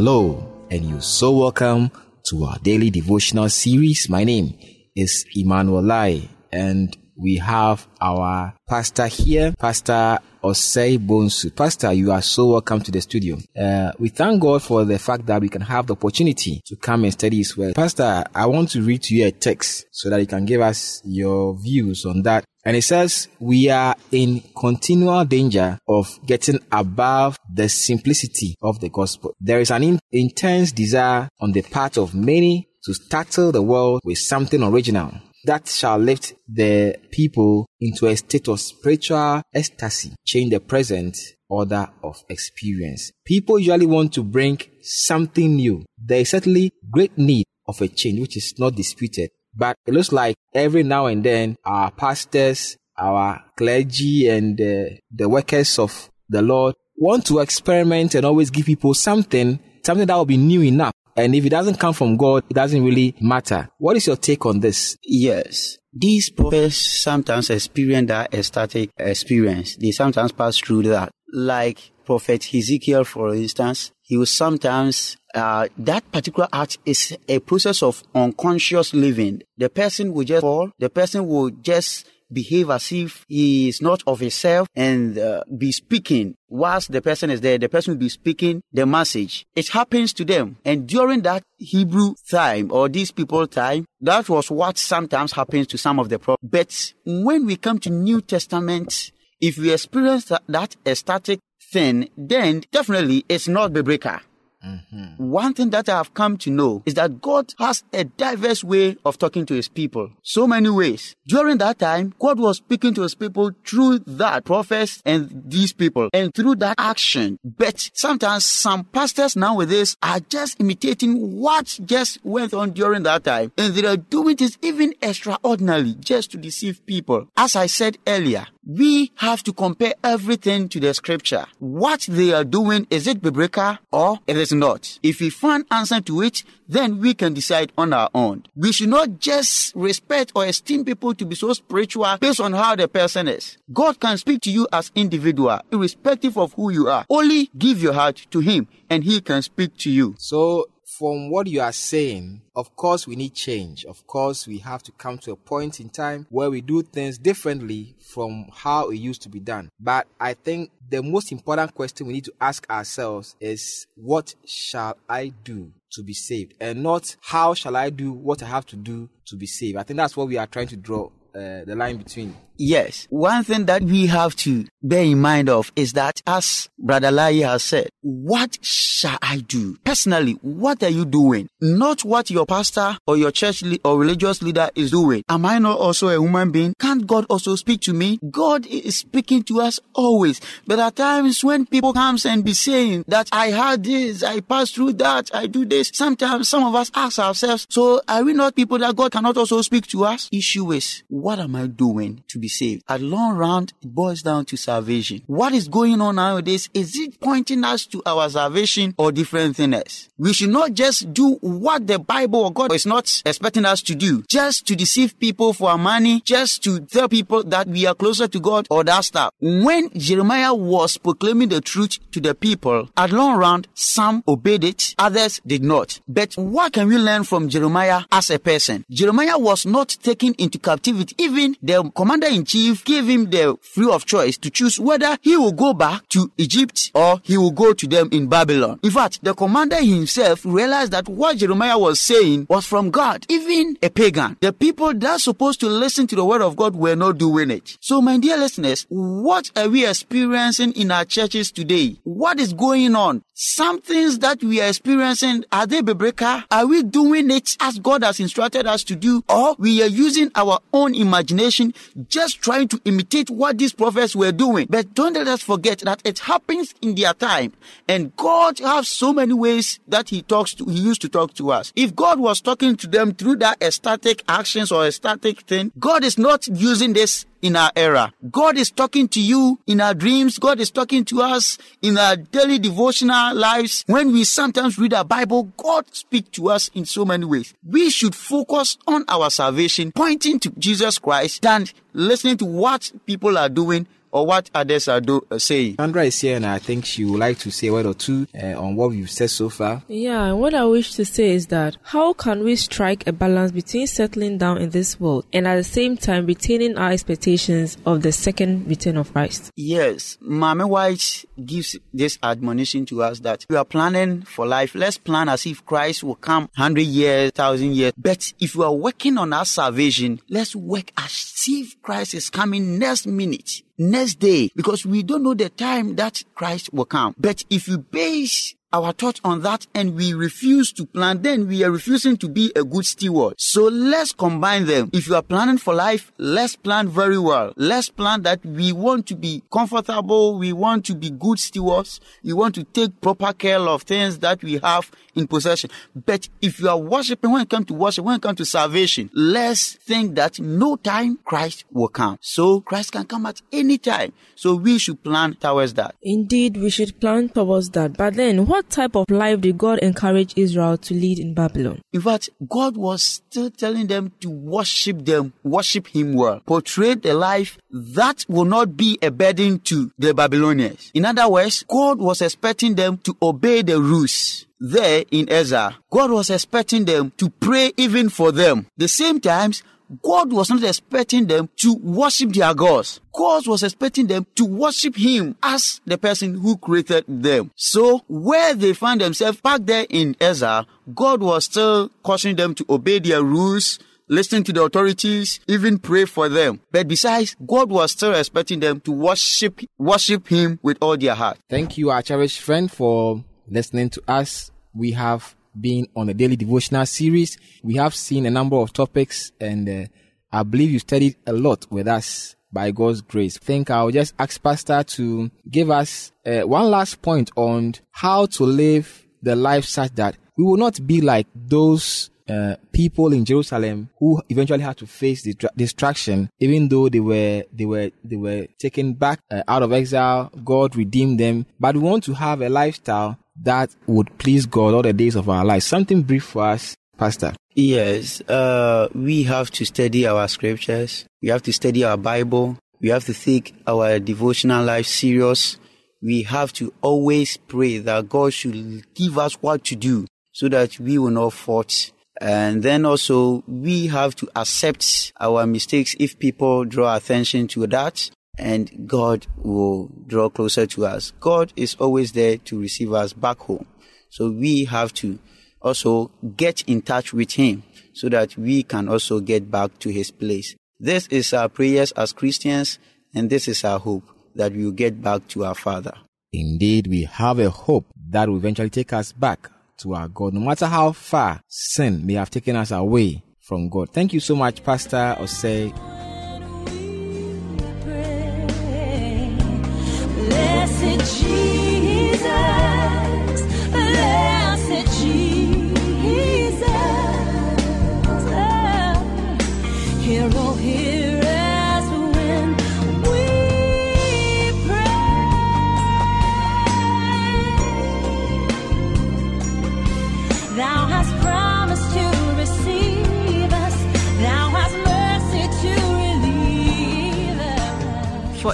Hello, 0.00 0.46
and 0.70 0.84
you're 0.84 1.00
so 1.00 1.32
welcome 1.32 1.90
to 2.28 2.44
our 2.44 2.56
daily 2.60 2.88
devotional 2.88 3.48
series. 3.48 4.08
My 4.08 4.22
name 4.22 4.56
is 4.94 5.26
Emmanuel 5.34 5.82
Lai, 5.82 6.28
and 6.52 6.96
we 7.16 7.38
have 7.38 7.84
our 8.00 8.54
pastor 8.68 9.08
here, 9.08 9.52
Pastor 9.58 10.20
Osei 10.44 11.04
Bonsu. 11.04 11.50
Pastor, 11.50 11.92
you 11.92 12.12
are 12.12 12.22
so 12.22 12.50
welcome 12.50 12.80
to 12.80 12.92
the 12.92 13.00
studio. 13.00 13.38
Uh, 13.60 13.90
we 13.98 14.08
thank 14.08 14.40
God 14.40 14.62
for 14.62 14.84
the 14.84 15.00
fact 15.00 15.26
that 15.26 15.40
we 15.40 15.48
can 15.48 15.62
have 15.62 15.88
the 15.88 15.94
opportunity 15.94 16.62
to 16.66 16.76
come 16.76 17.02
and 17.02 17.12
study 17.12 17.38
His 17.38 17.56
Word. 17.56 17.74
Pastor, 17.74 18.22
I 18.32 18.46
want 18.46 18.70
to 18.70 18.82
read 18.82 19.02
to 19.02 19.16
you 19.16 19.26
a 19.26 19.32
text 19.32 19.86
so 19.90 20.10
that 20.10 20.20
you 20.20 20.28
can 20.28 20.44
give 20.44 20.60
us 20.60 21.02
your 21.04 21.58
views 21.60 22.04
on 22.04 22.22
that. 22.22 22.44
And 22.68 22.76
it 22.76 22.82
says, 22.82 23.28
we 23.40 23.70
are 23.70 23.96
in 24.12 24.42
continual 24.54 25.24
danger 25.24 25.78
of 25.88 26.20
getting 26.26 26.60
above 26.70 27.38
the 27.50 27.66
simplicity 27.66 28.56
of 28.60 28.78
the 28.78 28.90
gospel. 28.90 29.34
There 29.40 29.60
is 29.60 29.70
an 29.70 29.82
in- 29.84 30.00
intense 30.12 30.72
desire 30.72 31.30
on 31.40 31.52
the 31.52 31.62
part 31.62 31.96
of 31.96 32.14
many 32.14 32.68
to 32.84 32.92
startle 32.92 33.52
the 33.52 33.62
world 33.62 34.02
with 34.04 34.18
something 34.18 34.62
original 34.62 35.12
that 35.44 35.66
shall 35.66 35.96
lift 35.96 36.34
the 36.46 36.96
people 37.10 37.64
into 37.80 38.06
a 38.06 38.14
state 38.14 38.48
of 38.48 38.60
spiritual 38.60 39.40
ecstasy, 39.54 40.12
change 40.26 40.50
the 40.50 40.60
present 40.60 41.16
order 41.48 41.88
of 42.04 42.22
experience. 42.28 43.12
People 43.24 43.58
usually 43.58 43.86
want 43.86 44.12
to 44.12 44.22
bring 44.22 44.60
something 44.82 45.56
new. 45.56 45.86
There 45.96 46.20
is 46.20 46.28
certainly 46.28 46.72
great 46.90 47.16
need 47.16 47.46
of 47.66 47.80
a 47.80 47.88
change, 47.88 48.20
which 48.20 48.36
is 48.36 48.52
not 48.58 48.74
disputed. 48.74 49.30
But 49.58 49.76
it 49.86 49.92
looks 49.92 50.12
like 50.12 50.36
every 50.54 50.84
now 50.84 51.06
and 51.06 51.24
then 51.24 51.56
our 51.64 51.90
pastors, 51.90 52.76
our 52.96 53.42
clergy, 53.56 54.28
and 54.28 54.58
uh, 54.60 54.96
the 55.10 55.28
workers 55.28 55.78
of 55.80 56.08
the 56.28 56.42
Lord 56.42 56.76
want 56.96 57.26
to 57.26 57.40
experiment 57.40 58.14
and 58.14 58.24
always 58.24 58.50
give 58.50 58.66
people 58.66 58.94
something, 58.94 59.58
something 59.84 60.06
that 60.06 60.14
will 60.14 60.24
be 60.24 60.36
new 60.36 60.62
enough. 60.62 60.92
And 61.16 61.34
if 61.34 61.44
it 61.44 61.48
doesn't 61.48 61.80
come 61.80 61.94
from 61.94 62.16
God, 62.16 62.44
it 62.48 62.54
doesn't 62.54 62.84
really 62.84 63.16
matter. 63.20 63.68
What 63.78 63.96
is 63.96 64.06
your 64.06 64.16
take 64.16 64.46
on 64.46 64.60
this? 64.60 64.96
Yes. 65.02 65.76
These 65.92 66.30
prophets 66.30 67.02
sometimes 67.02 67.50
experience 67.50 68.08
that 68.08 68.32
ecstatic 68.32 68.90
experience. 68.96 69.74
They 69.76 69.90
sometimes 69.90 70.30
pass 70.30 70.58
through 70.58 70.84
that. 70.84 71.10
Like 71.32 71.90
Prophet 72.04 72.54
Ezekiel, 72.54 73.02
for 73.02 73.34
instance, 73.34 73.90
he 74.02 74.16
will 74.16 74.26
sometimes, 74.26 75.17
uh, 75.34 75.68
that 75.78 76.10
particular 76.12 76.48
act 76.52 76.78
is 76.84 77.16
a 77.28 77.38
process 77.40 77.82
of 77.82 78.02
unconscious 78.14 78.94
living. 78.94 79.42
The 79.56 79.68
person 79.68 80.12
will 80.12 80.24
just 80.24 80.40
fall. 80.40 80.70
The 80.78 80.90
person 80.90 81.26
will 81.26 81.50
just 81.50 82.06
behave 82.32 82.70
as 82.70 82.92
if 82.92 83.24
he 83.28 83.68
is 83.68 83.80
not 83.80 84.02
of 84.06 84.20
himself 84.20 84.68
and 84.76 85.18
uh, 85.18 85.42
be 85.56 85.72
speaking 85.72 86.34
whilst 86.48 86.92
the 86.92 87.00
person 87.00 87.30
is 87.30 87.40
there 87.40 87.58
the 87.58 87.68
person 87.68 87.94
will 87.94 87.98
be 87.98 88.08
speaking 88.08 88.62
the 88.72 88.84
message 88.84 89.46
it 89.56 89.68
happens 89.68 90.12
to 90.12 90.24
them 90.24 90.56
and 90.64 90.86
during 90.86 91.22
that 91.22 91.42
hebrew 91.56 92.14
time 92.30 92.70
or 92.70 92.88
these 92.88 93.10
people 93.10 93.46
time 93.46 93.86
that 94.00 94.28
was 94.28 94.50
what 94.50 94.76
sometimes 94.76 95.32
happens 95.32 95.66
to 95.66 95.78
some 95.78 95.98
of 95.98 96.08
the 96.08 96.18
prophets 96.18 96.92
but 97.04 97.24
when 97.24 97.46
we 97.46 97.56
come 97.56 97.78
to 97.78 97.90
new 97.90 98.20
testament 98.20 99.10
if 99.40 99.56
we 99.56 99.72
experience 99.72 100.26
that, 100.26 100.42
that 100.48 100.76
ecstatic 100.84 101.38
thing 101.72 102.08
then 102.16 102.62
definitely 102.72 103.24
it's 103.28 103.48
not 103.48 103.72
biblical 103.72 104.18
Mm-hmm. 104.64 105.30
One 105.30 105.54
thing 105.54 105.70
that 105.70 105.88
I 105.88 105.96
have 105.96 106.14
come 106.14 106.36
to 106.38 106.50
know 106.50 106.82
is 106.84 106.94
that 106.94 107.20
God 107.20 107.52
has 107.58 107.84
a 107.92 108.04
diverse 108.04 108.64
way 108.64 108.96
of 109.04 109.18
talking 109.18 109.46
to 109.46 109.54
his 109.54 109.68
people. 109.68 110.10
So 110.22 110.46
many 110.46 110.68
ways. 110.68 111.14
During 111.26 111.58
that 111.58 111.78
time, 111.78 112.14
God 112.18 112.38
was 112.38 112.58
speaking 112.58 112.94
to 112.94 113.02
his 113.02 113.14
people 113.14 113.52
through 113.64 114.00
that 114.00 114.44
prophets 114.44 115.02
and 115.04 115.44
these 115.46 115.72
people 115.72 116.08
and 116.12 116.34
through 116.34 116.56
that 116.56 116.74
action. 116.78 117.38
But 117.44 117.90
sometimes 117.94 118.44
some 118.44 118.84
pastors 118.84 119.36
nowadays 119.36 119.96
are 120.02 120.20
just 120.20 120.60
imitating 120.60 121.38
what 121.38 121.78
just 121.84 122.18
went 122.24 122.52
on 122.52 122.72
during 122.72 123.04
that 123.04 123.24
time. 123.24 123.52
And 123.56 123.74
they 123.74 123.86
are 123.86 123.96
doing 123.96 124.36
this 124.36 124.58
even 124.62 124.94
extraordinarily 125.02 125.94
just 125.94 126.32
to 126.32 126.36
deceive 126.36 126.84
people. 126.84 127.28
As 127.36 127.54
I 127.54 127.66
said 127.66 127.98
earlier, 128.06 128.46
we 128.68 129.10
have 129.16 129.42
to 129.44 129.52
compare 129.54 129.94
everything 130.04 130.68
to 130.68 130.78
the 130.78 130.92
scripture. 130.92 131.46
What 131.58 132.02
they 132.06 132.34
are 132.34 132.44
doing, 132.44 132.86
is 132.90 133.06
it 133.06 133.22
biblical 133.22 133.78
or 133.90 134.18
it 134.26 134.36
is 134.36 134.52
not? 134.52 134.98
If 135.02 135.20
we 135.20 135.30
find 135.30 135.64
answer 135.70 136.02
to 136.02 136.20
it, 136.20 136.44
then 136.68 137.00
we 137.00 137.14
can 137.14 137.32
decide 137.32 137.72
on 137.78 137.94
our 137.94 138.10
own. 138.14 138.44
We 138.54 138.72
should 138.72 138.90
not 138.90 139.18
just 139.18 139.74
respect 139.74 140.32
or 140.34 140.44
esteem 140.44 140.84
people 140.84 141.14
to 141.14 141.24
be 141.24 141.34
so 141.34 141.54
spiritual 141.54 142.18
based 142.20 142.40
on 142.40 142.52
how 142.52 142.76
the 142.76 142.88
person 142.88 143.26
is. 143.26 143.56
God 143.72 143.98
can 144.00 144.18
speak 144.18 144.42
to 144.42 144.50
you 144.50 144.68
as 144.70 144.92
individual, 144.94 145.60
irrespective 145.72 146.36
of 146.36 146.52
who 146.52 146.70
you 146.70 146.88
are. 146.88 147.06
Only 147.08 147.50
give 147.56 147.82
your 147.82 147.94
heart 147.94 148.26
to 148.30 148.40
Him 148.40 148.68
and 148.90 149.02
He 149.02 149.22
can 149.22 149.40
speak 149.40 149.78
to 149.78 149.90
you. 149.90 150.14
So, 150.18 150.66
from 150.96 151.30
what 151.30 151.46
you 151.46 151.60
are 151.60 151.72
saying, 151.72 152.40
of 152.56 152.74
course, 152.74 153.06
we 153.06 153.14
need 153.14 153.34
change. 153.34 153.84
Of 153.84 154.06
course, 154.06 154.46
we 154.46 154.58
have 154.58 154.82
to 154.84 154.92
come 154.92 155.18
to 155.18 155.32
a 155.32 155.36
point 155.36 155.80
in 155.80 155.90
time 155.90 156.26
where 156.30 156.50
we 156.50 156.62
do 156.62 156.82
things 156.82 157.18
differently 157.18 157.94
from 158.00 158.46
how 158.54 158.88
it 158.88 158.96
used 158.96 159.22
to 159.22 159.28
be 159.28 159.38
done. 159.38 159.70
But 159.78 160.06
I 160.18 160.32
think 160.34 160.70
the 160.88 161.02
most 161.02 161.30
important 161.30 161.74
question 161.74 162.06
we 162.06 162.14
need 162.14 162.24
to 162.24 162.32
ask 162.40 162.68
ourselves 162.70 163.36
is 163.38 163.86
what 163.96 164.34
shall 164.46 164.96
I 165.08 165.34
do 165.44 165.72
to 165.92 166.02
be 166.02 166.14
saved? 166.14 166.54
And 166.58 166.82
not 166.82 167.16
how 167.20 167.52
shall 167.52 167.76
I 167.76 167.90
do 167.90 168.12
what 168.12 168.42
I 168.42 168.46
have 168.46 168.66
to 168.66 168.76
do 168.76 169.10
to 169.26 169.36
be 169.36 169.46
saved. 169.46 169.76
I 169.76 169.82
think 169.82 169.98
that's 169.98 170.16
what 170.16 170.28
we 170.28 170.38
are 170.38 170.46
trying 170.46 170.68
to 170.68 170.76
draw 170.76 171.10
uh, 171.34 171.64
the 171.64 171.74
line 171.76 171.98
between. 171.98 172.34
Yes. 172.58 173.06
One 173.08 173.44
thing 173.44 173.66
that 173.66 173.82
we 173.82 174.06
have 174.06 174.34
to 174.36 174.66
bear 174.82 175.04
in 175.04 175.20
mind 175.20 175.48
of 175.48 175.72
is 175.76 175.92
that 175.92 176.20
as 176.26 176.68
Brother 176.78 177.10
Lai 177.10 177.34
has 177.36 177.62
said, 177.62 177.88
what 178.02 178.58
shall 178.62 179.18
I 179.22 179.38
do? 179.38 179.76
Personally, 179.84 180.32
what 180.42 180.82
are 180.82 180.88
you 180.88 181.04
doing? 181.04 181.48
Not 181.60 182.04
what 182.04 182.30
your 182.30 182.46
pastor 182.46 182.98
or 183.06 183.16
your 183.16 183.30
church 183.30 183.62
le- 183.62 183.78
or 183.84 183.98
religious 183.98 184.42
leader 184.42 184.70
is 184.74 184.90
doing. 184.90 185.22
Am 185.28 185.46
I 185.46 185.58
not 185.58 185.78
also 185.78 186.08
a 186.08 186.20
human 186.20 186.50
being? 186.50 186.74
Can't 186.80 187.06
God 187.06 187.26
also 187.30 187.54
speak 187.54 187.80
to 187.82 187.92
me? 187.92 188.18
God 188.30 188.66
is 188.66 188.98
speaking 188.98 189.42
to 189.44 189.60
us 189.60 189.78
always. 189.94 190.40
But 190.66 190.80
at 190.80 190.96
times 190.96 191.44
when 191.44 191.64
people 191.66 191.92
comes 191.92 192.26
and 192.26 192.44
be 192.44 192.54
saying 192.54 193.04
that 193.06 193.28
I 193.30 193.48
had 193.48 193.84
this, 193.84 194.22
I 194.22 194.40
passed 194.40 194.74
through 194.74 194.94
that, 194.94 195.30
I 195.32 195.46
do 195.46 195.64
this, 195.64 195.92
sometimes 195.94 196.48
some 196.48 196.64
of 196.64 196.74
us 196.74 196.90
ask 196.94 197.18
ourselves, 197.20 197.66
so 197.70 198.00
are 198.08 198.24
we 198.24 198.32
not 198.32 198.56
people 198.56 198.78
that 198.78 198.96
God 198.96 199.12
cannot 199.12 199.36
also 199.36 199.62
speak 199.62 199.86
to 199.88 200.04
us? 200.04 200.28
Issue 200.32 200.72
is, 200.72 201.04
what 201.08 201.38
am 201.38 201.54
I 201.54 201.66
doing 201.66 202.24
to 202.28 202.38
be 202.38 202.47
saved. 202.48 202.84
At 202.88 203.00
long 203.00 203.36
run, 203.36 203.64
it 203.82 203.94
boils 203.94 204.22
down 204.22 204.44
to 204.46 204.56
salvation. 204.56 205.22
What 205.26 205.52
is 205.52 205.68
going 205.68 206.00
on 206.00 206.16
nowadays? 206.16 206.68
Is 206.74 206.96
it 206.96 207.20
pointing 207.20 207.64
us 207.64 207.86
to 207.86 208.02
our 208.06 208.28
salvation 208.28 208.94
or 208.98 209.12
different 209.12 209.56
things? 209.56 210.08
We 210.18 210.32
should 210.32 210.50
not 210.50 210.72
just 210.72 211.12
do 211.12 211.34
what 211.40 211.86
the 211.86 211.98
Bible 211.98 212.40
or 212.44 212.52
God 212.52 212.72
is 212.72 212.86
not 212.86 213.22
expecting 213.24 213.64
us 213.64 213.82
to 213.82 213.94
do, 213.94 214.24
just 214.28 214.66
to 214.66 214.74
deceive 214.76 215.18
people 215.18 215.52
for 215.52 215.70
our 215.70 215.78
money, 215.78 216.22
just 216.24 216.64
to 216.64 216.80
tell 216.80 217.08
people 217.08 217.44
that 217.44 217.68
we 217.68 217.86
are 217.86 217.94
closer 217.94 218.26
to 218.28 218.40
God 218.40 218.66
or 218.70 218.82
that 218.84 219.04
stuff. 219.04 219.32
When 219.40 219.90
Jeremiah 219.90 220.54
was 220.54 220.96
proclaiming 220.96 221.50
the 221.50 221.60
truth 221.60 221.98
to 222.12 222.20
the 222.20 222.34
people, 222.34 222.88
at 222.96 223.12
long 223.12 223.36
run, 223.38 223.64
some 223.74 224.24
obeyed 224.26 224.64
it, 224.64 224.94
others 224.98 225.40
did 225.46 225.62
not. 225.62 226.00
But 226.08 226.34
what 226.34 226.72
can 226.72 226.88
we 226.88 226.98
learn 226.98 227.24
from 227.24 227.48
Jeremiah 227.48 228.02
as 228.10 228.30
a 228.30 228.38
person? 228.38 228.84
Jeremiah 228.90 229.38
was 229.38 229.66
not 229.66 229.88
taken 230.02 230.34
into 230.38 230.58
captivity. 230.58 231.14
Even 231.18 231.56
the 231.62 231.90
commander 231.94 232.28
in 232.38 232.44
chief 232.44 232.84
gave 232.84 233.08
him 233.08 233.28
the 233.30 233.58
free 233.60 233.90
of 233.90 234.06
choice 234.06 234.38
to 234.38 234.48
choose 234.48 234.78
whether 234.78 235.18
he 235.22 235.36
will 235.36 235.52
go 235.52 235.74
back 235.74 236.08
to 236.08 236.30
Egypt 236.38 236.90
or 236.94 237.20
he 237.24 237.36
will 237.36 237.50
go 237.50 237.72
to 237.72 237.86
them 237.86 238.08
in 238.12 238.28
Babylon. 238.28 238.78
In 238.84 238.92
fact, 238.92 239.24
the 239.24 239.34
commander 239.34 239.82
himself 239.82 240.44
realized 240.44 240.92
that 240.92 241.08
what 241.08 241.38
Jeremiah 241.38 241.78
was 241.78 242.00
saying 242.00 242.46
was 242.48 242.64
from 242.64 242.90
God. 242.90 243.26
Even 243.28 243.76
a 243.82 243.90
pagan, 243.90 244.36
the 244.40 244.52
people 244.52 244.94
that 244.94 245.10
are 245.10 245.18
supposed 245.18 245.58
to 245.60 245.68
listen 245.68 246.06
to 246.06 246.16
the 246.16 246.24
word 246.24 246.42
of 246.42 246.54
God 246.54 246.76
were 246.76 246.94
not 246.94 247.18
doing 247.18 247.50
it. 247.50 247.76
So, 247.80 248.00
my 248.00 248.18
dear 248.18 248.36
listeners, 248.38 248.86
what 248.88 249.50
are 249.56 249.68
we 249.68 249.84
experiencing 249.86 250.72
in 250.72 250.92
our 250.92 251.04
churches 251.04 251.50
today? 251.50 251.96
What 252.04 252.38
is 252.38 252.52
going 252.52 252.94
on? 252.94 253.24
Some 253.34 253.80
things 253.80 254.18
that 254.20 254.42
we 254.42 254.60
are 254.60 254.68
experiencing, 254.68 255.44
are 255.52 255.66
they 255.66 255.80
biblical? 255.80 256.42
Are 256.50 256.66
we 256.66 256.82
doing 256.82 257.30
it 257.30 257.56
as 257.60 257.78
God 257.78 258.02
has 258.02 258.20
instructed 258.20 258.66
us 258.66 258.84
to 258.84 258.96
do? 258.96 259.22
Or 259.28 259.54
we 259.58 259.82
are 259.82 259.86
using 259.86 260.30
our 260.34 260.58
own 260.72 260.94
imagination 260.94 261.72
just 262.08 262.27
trying 262.34 262.68
to 262.68 262.80
imitate 262.84 263.30
what 263.30 263.58
these 263.58 263.72
prophets 263.72 264.14
were 264.16 264.32
doing. 264.32 264.66
But 264.68 264.94
don't 264.94 265.14
let 265.14 265.28
us 265.28 265.42
forget 265.42 265.80
that 265.80 266.00
it 266.04 266.20
happens 266.20 266.74
in 266.82 266.94
their 266.94 267.14
time. 267.14 267.52
And 267.88 268.14
God 268.16 268.58
has 268.60 268.88
so 268.88 269.12
many 269.12 269.34
ways 269.34 269.80
that 269.88 270.08
he 270.08 270.22
talks 270.22 270.54
to, 270.54 270.64
he 270.64 270.78
used 270.78 271.00
to 271.02 271.08
talk 271.08 271.34
to 271.34 271.50
us. 271.50 271.72
If 271.76 271.94
God 271.94 272.20
was 272.20 272.40
talking 272.40 272.76
to 272.76 272.86
them 272.86 273.14
through 273.14 273.36
that 273.36 273.62
ecstatic 273.62 274.22
actions 274.28 274.72
or 274.72 274.86
ecstatic 274.86 275.40
thing, 275.42 275.72
God 275.78 276.04
is 276.04 276.18
not 276.18 276.46
using 276.48 276.92
this 276.92 277.26
in 277.42 277.56
our 277.56 277.70
era. 277.76 278.12
God 278.30 278.58
is 278.58 278.70
talking 278.70 279.08
to 279.08 279.20
you 279.20 279.58
in 279.66 279.80
our 279.80 279.94
dreams. 279.94 280.38
God 280.38 280.60
is 280.60 280.70
talking 280.70 281.04
to 281.06 281.22
us 281.22 281.58
in 281.82 281.98
our 281.98 282.16
daily 282.16 282.58
devotional 282.58 283.34
lives. 283.34 283.84
When 283.86 284.12
we 284.12 284.24
sometimes 284.24 284.78
read 284.78 284.94
our 284.94 285.04
Bible, 285.04 285.52
God 285.56 285.86
speaks 285.94 286.30
to 286.30 286.50
us 286.50 286.70
in 286.74 286.84
so 286.84 287.04
many 287.04 287.24
ways. 287.24 287.54
We 287.66 287.90
should 287.90 288.14
focus 288.14 288.78
on 288.86 289.04
our 289.08 289.30
salvation, 289.30 289.92
pointing 289.92 290.40
to 290.40 290.50
Jesus 290.58 290.98
Christ 290.98 291.42
than 291.42 291.66
listening 291.92 292.36
to 292.38 292.44
what 292.44 292.92
people 293.06 293.38
are 293.38 293.48
doing 293.48 293.86
or 294.10 294.26
what 294.26 294.50
others 294.54 294.88
are 294.88 295.00
do, 295.00 295.26
uh, 295.30 295.38
saying. 295.38 295.76
Sandra 295.76 296.04
is 296.04 296.20
here, 296.20 296.36
and 296.36 296.46
I 296.46 296.58
think 296.58 296.84
she 296.84 297.04
would 297.04 297.20
like 297.20 297.38
to 297.40 297.50
say 297.50 297.68
a 297.68 297.72
word 297.72 297.86
or 297.86 297.94
two 297.94 298.26
uh, 298.34 298.60
on 298.60 298.76
what 298.76 298.90
we've 298.90 299.10
said 299.10 299.30
so 299.30 299.48
far. 299.48 299.82
Yeah, 299.88 300.24
and 300.24 300.40
what 300.40 300.54
I 300.54 300.64
wish 300.64 300.94
to 300.94 301.04
say 301.04 301.30
is 301.30 301.48
that 301.48 301.76
how 301.82 302.12
can 302.12 302.44
we 302.44 302.56
strike 302.56 303.06
a 303.06 303.12
balance 303.12 303.52
between 303.52 303.86
settling 303.86 304.38
down 304.38 304.58
in 304.58 304.70
this 304.70 304.98
world 305.00 305.26
and 305.32 305.46
at 305.46 305.56
the 305.56 305.64
same 305.64 305.96
time 305.96 306.26
retaining 306.26 306.76
our 306.76 306.92
expectations 306.92 307.76
of 307.86 308.02
the 308.02 308.12
second 308.12 308.68
return 308.68 308.96
of 308.96 309.12
Christ? 309.12 309.50
Yes, 309.56 310.18
Mama 310.20 310.66
White 310.66 311.24
gives 311.44 311.76
this 311.92 312.18
admonition 312.22 312.86
to 312.86 313.02
us 313.02 313.20
that 313.20 313.46
we 313.48 313.56
are 313.56 313.64
planning 313.64 314.22
for 314.22 314.46
life. 314.46 314.74
Let's 314.74 314.98
plan 314.98 315.28
as 315.28 315.46
if 315.46 315.64
Christ 315.64 316.02
will 316.04 316.16
come 316.16 316.44
100 316.56 316.82
years, 316.82 317.32
1000 317.36 317.74
years. 317.74 317.92
But 317.96 318.32
if 318.40 318.54
we 318.54 318.64
are 318.64 318.72
working 318.72 319.18
on 319.18 319.32
our 319.32 319.44
salvation, 319.44 320.20
let's 320.28 320.54
work 320.54 320.92
as 320.96 321.34
if 321.46 321.80
Christ 321.82 322.14
is 322.14 322.30
coming 322.30 322.78
next 322.78 323.06
minute 323.06 323.62
next 323.78 324.16
day 324.16 324.50
because 324.54 324.84
we 324.84 325.02
don't 325.02 325.22
know 325.22 325.34
the 325.34 325.48
time 325.48 325.96
that 325.96 326.22
Christ 326.34 326.72
will 326.72 326.84
come. 326.84 327.14
But 327.18 327.44
if 327.48 327.68
you 327.68 327.78
base 327.78 328.54
our 328.72 328.92
thought 328.92 329.20
on 329.24 329.40
that 329.42 329.66
and 329.74 329.94
we 329.94 330.12
refuse 330.12 330.72
to 330.72 330.84
plan, 330.84 331.22
then 331.22 331.48
we 331.48 331.64
are 331.64 331.70
refusing 331.70 332.16
to 332.18 332.28
be 332.28 332.52
a 332.54 332.62
good 332.64 332.84
steward. 332.84 333.34
So 333.38 333.64
let's 333.64 334.12
combine 334.12 334.66
them. 334.66 334.90
If 334.92 335.08
you 335.08 335.14
are 335.14 335.22
planning 335.22 335.58
for 335.58 335.74
life, 335.74 336.12
let's 336.18 336.54
plan 336.56 336.88
very 336.88 337.18
well. 337.18 337.54
Let's 337.56 337.88
plan 337.88 338.22
that 338.22 338.44
we 338.44 338.72
want 338.72 339.06
to 339.06 339.16
be 339.16 339.42
comfortable. 339.50 340.38
We 340.38 340.52
want 340.52 340.84
to 340.86 340.94
be 340.94 341.10
good 341.10 341.38
stewards. 341.38 342.00
We 342.22 342.34
want 342.34 342.54
to 342.56 342.64
take 342.64 343.00
proper 343.00 343.32
care 343.32 343.60
of 343.60 343.82
things 343.82 344.18
that 344.18 344.42
we 344.42 344.58
have 344.58 344.90
in 345.14 345.26
possession. 345.26 345.70
But 345.94 346.28
if 346.40 346.60
you 346.60 346.68
are 346.68 346.78
worshiping, 346.78 347.32
when 347.32 347.42
it 347.42 347.50
comes 347.50 347.66
to 347.66 347.74
worship, 347.74 348.04
when 348.04 348.16
it 348.16 348.22
comes 348.22 348.38
to 348.38 348.44
salvation, 348.44 349.10
let's 349.14 349.74
think 349.74 350.14
that 350.16 350.38
no 350.38 350.76
time 350.76 351.18
Christ 351.24 351.64
will 351.72 351.88
come. 351.88 352.18
So 352.20 352.60
Christ 352.60 352.92
can 352.92 353.04
come 353.04 353.26
at 353.26 353.40
any 353.52 353.78
time. 353.78 354.12
So 354.34 354.54
we 354.54 354.78
should 354.78 355.02
plan 355.02 355.34
towards 355.34 355.74
that. 355.74 355.94
Indeed, 356.02 356.56
we 356.56 356.70
should 356.70 357.00
plan 357.00 357.28
towards 357.30 357.70
that. 357.70 357.96
But 357.96 358.14
then, 358.14 358.46
what 358.46 358.57
type 358.62 358.96
of 358.96 359.10
life 359.10 359.40
did 359.40 359.58
God 359.58 359.78
encourage 359.80 360.34
Israel 360.36 360.76
to 360.78 360.94
lead 360.94 361.18
in 361.18 361.34
Babylon? 361.34 361.80
In 361.92 362.00
fact, 362.00 362.30
God 362.48 362.76
was 362.76 363.02
still 363.02 363.50
telling 363.50 363.86
them 363.86 364.12
to 364.20 364.30
worship 364.30 365.04
them, 365.04 365.32
worship 365.42 365.88
Him 365.88 366.14
well, 366.14 366.40
portray 366.46 366.94
the 366.94 367.14
life 367.14 367.58
that 367.70 368.24
will 368.28 368.44
not 368.44 368.76
be 368.76 368.98
a 369.02 369.10
burden 369.10 369.60
to 369.60 369.90
the 369.98 370.14
Babylonians. 370.14 370.90
In 370.94 371.04
other 371.04 371.28
words, 371.28 371.64
God 371.68 371.98
was 371.98 372.22
expecting 372.22 372.74
them 372.74 372.98
to 372.98 373.16
obey 373.22 373.62
the 373.62 373.80
rules 373.80 374.46
there 374.60 375.04
in 375.10 375.30
Ezra. 375.30 375.76
God 375.90 376.10
was 376.10 376.30
expecting 376.30 376.84
them 376.84 377.12
to 377.16 377.30
pray 377.30 377.72
even 377.76 378.08
for 378.08 378.32
them. 378.32 378.66
The 378.76 378.88
same 378.88 379.20
times, 379.20 379.62
God 380.02 380.32
was 380.32 380.50
not 380.50 380.62
expecting 380.62 381.26
them 381.26 381.48
to 381.56 381.74
worship 381.74 382.32
their 382.32 382.54
gods. 382.54 383.00
God 383.14 383.46
was 383.46 383.62
expecting 383.62 384.06
them 384.06 384.26
to 384.34 384.44
worship 384.44 384.96
Him 384.96 385.36
as 385.42 385.80
the 385.86 385.98
person 385.98 386.34
who 386.34 386.56
created 386.56 387.04
them. 387.08 387.50
So 387.56 388.02
where 388.08 388.54
they 388.54 388.74
find 388.74 389.00
themselves 389.00 389.40
back 389.40 389.62
there 389.64 389.86
in 389.88 390.16
Ezra, 390.20 390.66
God 390.94 391.22
was 391.22 391.46
still 391.46 391.90
cautioning 392.02 392.36
them 392.36 392.54
to 392.56 392.66
obey 392.68 392.98
their 392.98 393.22
rules, 393.22 393.78
listen 394.08 394.44
to 394.44 394.52
the 394.52 394.62
authorities, 394.62 395.40
even 395.48 395.78
pray 395.78 396.04
for 396.04 396.28
them. 396.28 396.60
But 396.70 396.88
besides, 396.88 397.36
God 397.46 397.70
was 397.70 397.92
still 397.92 398.14
expecting 398.14 398.60
them 398.60 398.80
to 398.80 398.92
worship, 398.92 399.60
worship 399.78 400.28
Him 400.28 400.58
with 400.62 400.78
all 400.80 400.96
their 400.96 401.14
heart. 401.14 401.38
Thank 401.48 401.78
you, 401.78 401.90
our 401.90 402.02
cherished 402.02 402.40
friend, 402.40 402.70
for 402.70 403.24
listening 403.48 403.90
to 403.90 404.02
us. 404.06 404.50
We 404.74 404.92
have 404.92 405.34
been 405.60 405.86
on 405.96 406.08
a 406.08 406.14
daily 406.14 406.36
devotional 406.36 406.86
series. 406.86 407.38
We 407.62 407.74
have 407.74 407.94
seen 407.94 408.26
a 408.26 408.30
number 408.30 408.56
of 408.56 408.72
topics 408.72 409.32
and 409.40 409.68
uh, 409.68 409.86
I 410.32 410.42
believe 410.42 410.70
you 410.70 410.78
studied 410.78 411.16
a 411.26 411.32
lot 411.32 411.66
with 411.70 411.88
us 411.88 412.36
by 412.52 412.70
God's 412.70 413.00
grace. 413.00 413.38
I 413.40 413.44
think 413.44 413.70
I'll 413.70 413.90
just 413.90 414.14
ask 414.18 414.42
Pastor 414.42 414.82
to 414.82 415.30
give 415.50 415.70
us 415.70 416.12
uh, 416.26 416.40
one 416.42 416.70
last 416.70 417.02
point 417.02 417.30
on 417.36 417.74
how 417.90 418.26
to 418.26 418.44
live 418.44 419.06
the 419.22 419.36
life 419.36 419.64
such 419.64 419.94
that 419.96 420.16
we 420.36 420.44
will 420.44 420.56
not 420.56 420.86
be 420.86 421.00
like 421.00 421.26
those 421.34 422.10
uh, 422.28 422.56
people 422.72 423.12
in 423.12 423.24
Jerusalem 423.24 423.88
who 423.98 424.22
eventually 424.28 424.62
had 424.62 424.76
to 424.76 424.86
face 424.86 425.22
the 425.22 425.34
destruction, 425.56 426.30
even 426.38 426.68
though 426.68 426.88
they 426.88 427.00
were 427.00 427.44
they 427.52 427.64
were 427.64 427.90
they 428.04 428.16
were 428.16 428.46
taken 428.58 428.94
back 428.94 429.20
uh, 429.30 429.42
out 429.48 429.62
of 429.62 429.72
exile. 429.72 430.30
God 430.44 430.76
redeemed 430.76 431.18
them, 431.18 431.46
but 431.58 431.74
we 431.74 431.80
want 431.80 432.04
to 432.04 432.14
have 432.14 432.42
a 432.42 432.48
lifestyle 432.48 433.18
that 433.42 433.74
would 433.86 434.16
please 434.18 434.46
God 434.46 434.74
all 434.74 434.82
the 434.82 434.92
days 434.92 435.16
of 435.16 435.28
our 435.28 435.44
lives. 435.44 435.66
Something 435.66 436.02
brief 436.02 436.24
for 436.24 436.44
us, 436.44 436.76
Pastor. 436.96 437.34
Yes, 437.54 438.20
uh, 438.22 438.88
we 438.94 439.24
have 439.24 439.50
to 439.52 439.64
study 439.64 440.06
our 440.06 440.28
scriptures. 440.28 441.06
We 441.22 441.28
have 441.28 441.42
to 441.42 441.52
study 441.52 441.84
our 441.84 441.96
Bible. 441.96 442.56
We 442.80 442.90
have 442.90 443.04
to 443.06 443.14
take 443.14 443.54
our 443.66 443.98
devotional 443.98 444.64
life 444.64 444.86
serious. 444.86 445.58
We 446.00 446.22
have 446.22 446.52
to 446.54 446.72
always 446.80 447.36
pray 447.36 447.78
that 447.78 448.08
God 448.08 448.32
should 448.32 448.94
give 448.94 449.18
us 449.18 449.34
what 449.34 449.64
to 449.64 449.76
do 449.76 450.06
so 450.32 450.48
that 450.48 450.78
we 450.78 450.98
will 450.98 451.10
not 451.10 451.32
fault. 451.32 451.90
And 452.20 452.62
then 452.62 452.84
also 452.84 453.42
we 453.48 453.88
have 453.88 454.14
to 454.16 454.28
accept 454.36 455.12
our 455.20 455.46
mistakes 455.46 455.96
if 455.98 456.18
people 456.18 456.64
draw 456.64 456.94
attention 456.94 457.48
to 457.48 457.66
that 457.68 458.10
and 458.38 458.86
God 458.86 459.26
will 459.36 459.90
draw 460.06 460.28
closer 460.28 460.66
to 460.66 460.86
us. 460.86 461.12
God 461.20 461.52
is 461.56 461.74
always 461.76 462.12
there 462.12 462.38
to 462.38 462.60
receive 462.60 462.92
us 462.92 463.12
back 463.12 463.38
home. 463.38 463.66
So 464.10 464.30
we 464.30 464.64
have 464.66 464.94
to 464.94 465.18
also 465.60 466.10
get 466.36 466.62
in 466.62 466.82
touch 466.82 467.12
with 467.12 467.32
Him 467.32 467.64
so 467.92 468.08
that 468.08 468.36
we 468.36 468.62
can 468.62 468.88
also 468.88 469.20
get 469.20 469.50
back 469.50 469.78
to 469.80 469.90
His 469.90 470.10
place. 470.10 470.54
This 470.78 471.08
is 471.08 471.32
our 471.32 471.48
prayers 471.48 471.90
as 471.92 472.12
Christians, 472.12 472.78
and 473.14 473.28
this 473.28 473.48
is 473.48 473.64
our 473.64 473.80
hope 473.80 474.04
that 474.36 474.52
we 474.52 474.64
will 474.64 474.72
get 474.72 475.02
back 475.02 475.26
to 475.28 475.44
our 475.44 475.54
Father. 475.54 475.92
Indeed, 476.32 476.86
we 476.86 477.04
have 477.04 477.38
a 477.40 477.50
hope 477.50 477.86
that 478.10 478.28
will 478.28 478.36
eventually 478.36 478.70
take 478.70 478.92
us 478.92 479.12
back 479.12 479.50
to 479.78 479.94
our 479.94 480.08
God, 480.08 480.34
no 480.34 480.40
matter 480.40 480.66
how 480.66 480.92
far 480.92 481.40
sin 481.48 482.06
may 482.06 482.14
have 482.14 482.30
taken 482.30 482.54
us 482.54 482.70
away 482.70 483.22
from 483.40 483.68
God. 483.68 483.90
Thank 483.90 484.12
you 484.12 484.20
so 484.20 484.36
much, 484.36 484.62
Pastor 484.62 485.16
Osei 485.18 485.72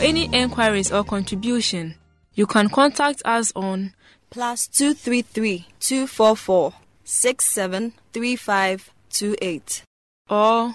any 0.04 0.28
enquiries 0.34 0.92
or 0.92 1.02
contribution, 1.02 1.94
you 2.34 2.46
can 2.46 2.68
contact 2.68 3.22
us 3.24 3.50
on 3.56 3.94
plus 4.28 4.66
two 4.66 4.92
three 4.92 5.22
three 5.22 5.66
two 5.80 6.06
four 6.06 6.36
four 6.36 6.74
six 7.04 7.46
seven 7.46 7.94
three 8.12 8.36
five 8.36 8.90
two 9.08 9.34
eight 9.40 9.82
or 10.28 10.74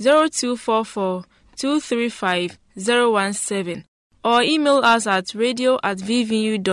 zero 0.00 0.28
two 0.28 0.56
four 0.56 0.82
four 0.82 1.24
two 1.56 1.78
three 1.78 2.08
five 2.08 2.58
zero 2.78 3.12
one 3.12 3.34
seven 3.34 3.84
or 4.24 4.40
email 4.42 4.78
us 4.78 5.06
at 5.06 5.34
radio 5.34 5.78
at 5.82 5.98
vvu.edu.gh 5.98 6.66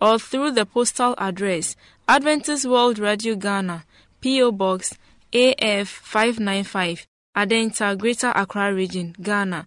or 0.00 0.18
through 0.20 0.52
the 0.52 0.64
postal 0.66 1.16
address 1.18 1.74
Adventist 2.06 2.64
World 2.66 3.00
Radio 3.00 3.34
Ghana, 3.34 3.84
P.O. 4.20 4.52
Box 4.52 4.94
AF 5.32 5.88
595, 5.88 7.06
Adenta, 7.36 7.98
Greater 7.98 8.30
Accra 8.36 8.72
Region, 8.72 9.12
Ghana 9.20 9.66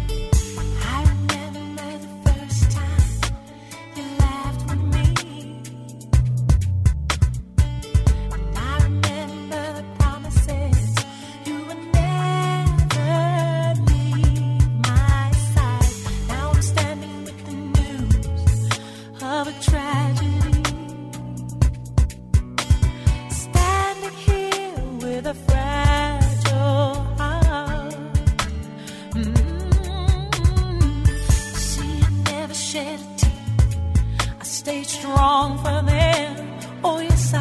Stay 34.61 34.83
strong 34.83 35.57
for 35.57 35.81
them. 35.89 36.59
Oh, 36.83 36.99
yes, 36.99 37.33
I. 37.33 37.40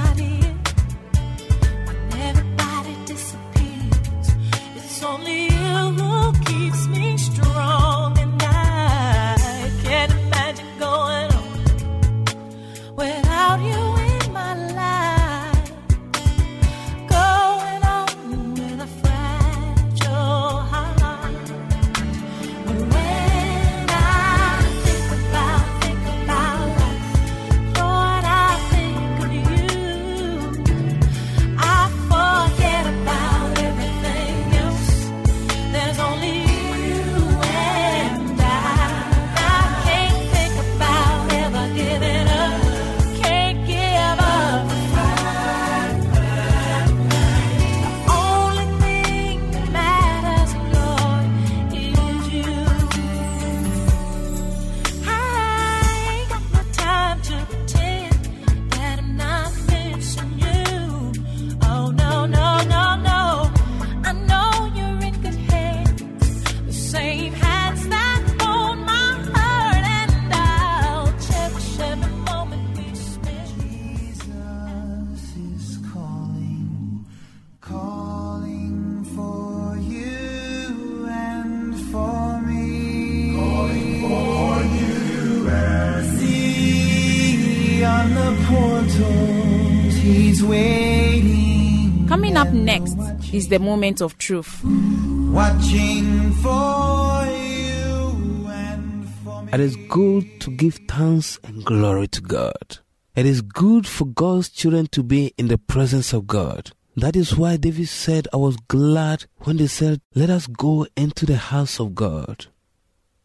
the 93.51 93.59
moment 93.59 94.01
of 94.01 94.17
truth. 94.17 94.65
Watching 94.65 96.31
for 96.35 97.27
you 97.27 98.47
and 98.49 99.09
for 99.25 99.43
me. 99.43 99.53
It 99.53 99.61
is 99.61 99.77
good 99.89 100.41
to 100.43 100.51
give 100.53 100.77
thanks 100.89 101.39
and 101.43 101.65
glory 101.65 102.07
to 102.09 102.21
God. 102.21 102.79
It 103.17 103.27
is 103.27 103.43
good 103.43 103.89
for 103.89 104.07
God's 104.07 104.49
children 104.49 104.87
to 104.93 105.03
be 105.03 105.35
in 105.37 105.49
the 105.49 105.59
presence 105.59 106.13
of 106.13 106.29
God. 106.29 106.71
That 106.97 107.17
is 107.17 107.37
why 107.37 107.57
David 107.57 107.89
said, 107.89 108.29
I 108.33 108.37
was 108.37 108.57
glad 108.69 109.25
when 109.39 109.57
they 109.57 109.67
said, 109.67 110.01
Let 110.15 110.31
us 110.31 110.47
go 110.47 110.87
into 110.97 111.27
the 111.27 111.37
house 111.37 111.81
of 111.81 111.97
God. 111.97 112.47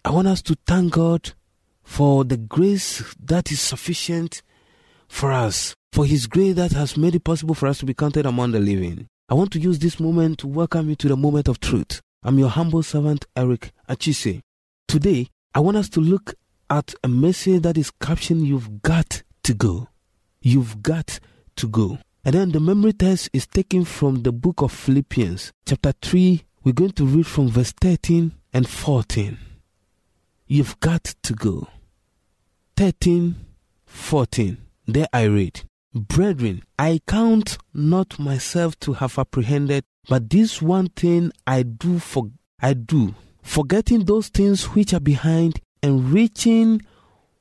I 0.03 0.09
want 0.09 0.27
us 0.27 0.41
to 0.43 0.57
thank 0.65 0.93
God 0.93 1.33
for 1.83 2.23
the 2.23 2.38
grace 2.38 3.03
that 3.19 3.51
is 3.51 3.61
sufficient 3.61 4.41
for 5.07 5.31
us, 5.31 5.75
for 5.93 6.05
His 6.05 6.25
grace 6.25 6.55
that 6.55 6.71
has 6.71 6.97
made 6.97 7.13
it 7.13 7.23
possible 7.23 7.53
for 7.53 7.67
us 7.67 7.77
to 7.79 7.85
be 7.85 7.93
counted 7.93 8.25
among 8.25 8.51
the 8.51 8.59
living. 8.59 9.07
I 9.27 9.33
want 9.33 9.51
to 9.53 9.59
use 9.59 9.79
this 9.79 9.99
moment 9.99 10.38
to 10.39 10.47
welcome 10.47 10.88
you 10.88 10.95
to 10.97 11.07
the 11.07 11.17
moment 11.17 11.47
of 11.47 11.59
truth. 11.59 11.99
I'm 12.21 12.38
your 12.38 12.49
humble 12.49 12.83
servant, 12.83 13.25
Eric 13.35 13.71
Achise. 13.89 14.41
Today, 14.88 15.29
I 15.55 15.61
want 15.61 15.77
us 15.77 15.89
to 15.89 15.99
look 15.99 16.35
at 16.69 16.93
a 17.03 17.07
message 17.07 17.63
that 17.63 17.75
is 17.75 17.89
captioned, 17.89 18.45
You've 18.45 18.83
got 18.83 19.23
to 19.41 19.55
go. 19.55 19.88
You've 20.41 20.83
got 20.83 21.19
to 21.55 21.67
go. 21.67 21.97
And 22.23 22.35
then 22.35 22.51
the 22.51 22.59
memory 22.59 22.93
test 22.93 23.31
is 23.33 23.47
taken 23.47 23.83
from 23.83 24.21
the 24.21 24.31
book 24.31 24.61
of 24.61 24.71
Philippians, 24.71 25.53
chapter 25.65 25.93
3. 26.03 26.43
We're 26.63 26.73
going 26.73 26.91
to 26.91 27.05
read 27.07 27.25
from 27.25 27.49
verse 27.49 27.73
13 27.81 28.31
and 28.53 28.69
14. 28.69 29.39
You've 30.45 30.79
got 30.79 31.03
to 31.23 31.33
go. 31.33 31.67
13, 32.77 33.35
14. 33.88 34.57
There 34.85 35.07
I 35.11 35.23
read, 35.23 35.63
Brethren, 35.95 36.62
I 36.77 36.99
count 37.08 37.58
not 37.73 38.19
myself 38.19 38.77
to 38.81 38.93
have 38.93 39.17
apprehended, 39.17 39.86
but 40.10 40.29
this 40.29 40.62
one 40.62 40.89
thing 40.89 41.31
I 41.47 41.63
do 41.63 41.99
for 41.99 42.31
I 42.62 42.73
do, 42.73 43.15
forgetting 43.41 44.03
those 44.03 44.27
things 44.27 44.65
which 44.75 44.93
are 44.93 44.99
behind 44.99 45.62
and 45.81 46.12
reaching 46.12 46.81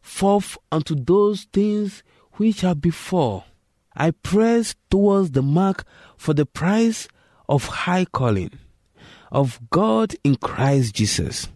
forth 0.01 0.57
unto 0.71 0.95
those 0.95 1.49
things 1.53 2.05
which 2.35 2.62
are 2.62 2.77
before. 2.77 3.43
I 3.97 4.12
press 4.12 4.77
towards 4.88 5.33
the 5.33 5.43
mark 5.43 5.85
for 6.17 6.33
the 6.33 6.47
prize 6.47 7.09
of 7.49 7.67
high 7.67 8.05
calling 8.05 8.53
of 9.33 9.59
God 9.71 10.14
in 10.23 10.37
Christ 10.37 10.95
Jesus. 10.95 11.49